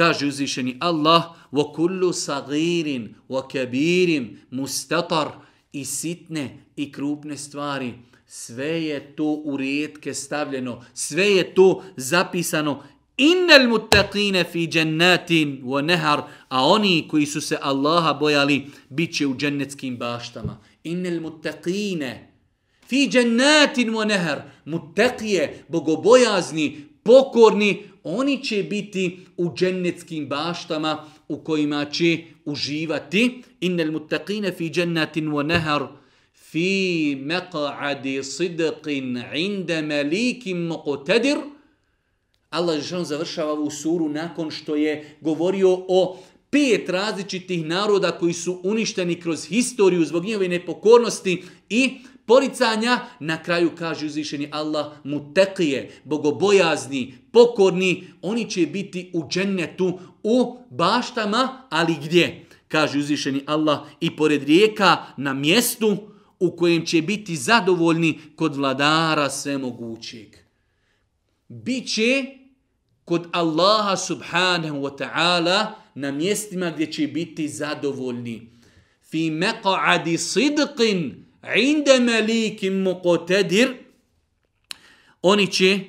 [0.00, 2.88] Kaže uzvišeni Allah, وَكُلُّ صَغِيرٍ
[3.28, 4.10] وَكَبِيرٍ
[4.52, 5.28] مُسْتَطَرٍ
[5.72, 7.94] I sitne i krupne stvari
[8.26, 12.82] sve je to u rijetke stavljeno, sve je to zapisano.
[13.16, 19.26] Innal muttaqine fi jannatin wa nahar, a oni koji su se Allaha bojali bit će
[19.26, 20.58] u džennetskim baštama.
[20.84, 22.26] Innal muttaqine
[22.88, 31.85] fi jannatin wa nahar, muttaqije, bogobojazni, pokorni, oni će biti u džennetskim baštama u kojima
[31.85, 33.41] će uživati.
[33.61, 35.87] Innel muttaqine fi jannatin wa nehar
[36.33, 41.37] fi meqa'adi sidqin inda malikim muqtadir.
[42.49, 46.17] Allah je završava ovu suru nakon što je govorio o
[46.49, 51.91] pet različitih naroda koji su uništeni kroz historiju zbog njihove nepokornosti i
[52.25, 60.57] poricanja, na kraju kaže uzvišeni Allah, mutekije, bogobojazni, pokorni, oni će biti u džennetu, u
[60.69, 62.45] baštama, ali gdje?
[62.67, 65.97] Kaže uzvišeni Allah, i pored rijeka na mjestu
[66.39, 70.35] u kojem će biti zadovoljni kod vladara svemogućeg.
[71.47, 72.25] Biće
[73.05, 75.65] kod Allaha subhanahu wa ta'ala
[75.95, 78.47] na mjestima gdje će biti zadovoljni.
[79.09, 81.11] Fi meqa'adi sidqin
[81.55, 83.73] inda malikim muqtadir.
[85.21, 85.79] Oni će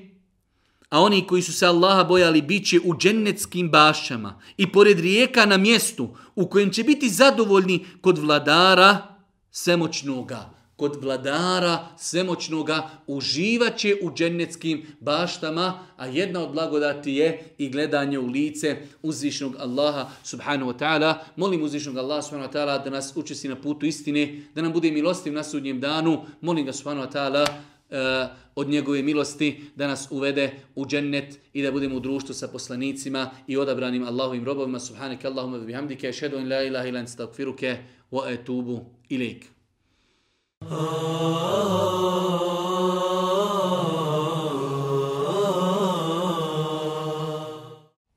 [0.93, 5.47] a oni koji su se Allaha bojali bit će u džennetskim bašama i pored rijeka
[5.47, 9.17] na mjestu u kojem će biti zadovoljni kod vladara
[9.51, 10.51] svemoćnoga,
[10.83, 18.27] kod vladara svemoćnoga uživaće u džennetskim baštama, a jedna od blagodati je i gledanje u
[18.27, 21.15] lice uzvišnog Allaha subhanahu wa ta'ala.
[21.37, 24.91] Molim uzvišnog Allaha subhanahu wa ta'ala da nas učesti na putu istine, da nam bude
[24.91, 26.25] milostiv na sudnjem danu.
[26.41, 31.63] Molim ga subhanahu wa ta'ala e, od njegove milosti da nas uvede u džennet i
[31.63, 34.81] da budemo u društvu sa poslanicima i odabranim Allahovim robovima.
[34.81, 37.77] Subhaneke Allahumma bihamdike, ashhadu an la ilaha ilan stakfiruke,
[38.11, 39.62] wa etubu ilaik.
[40.71, 40.93] Oh.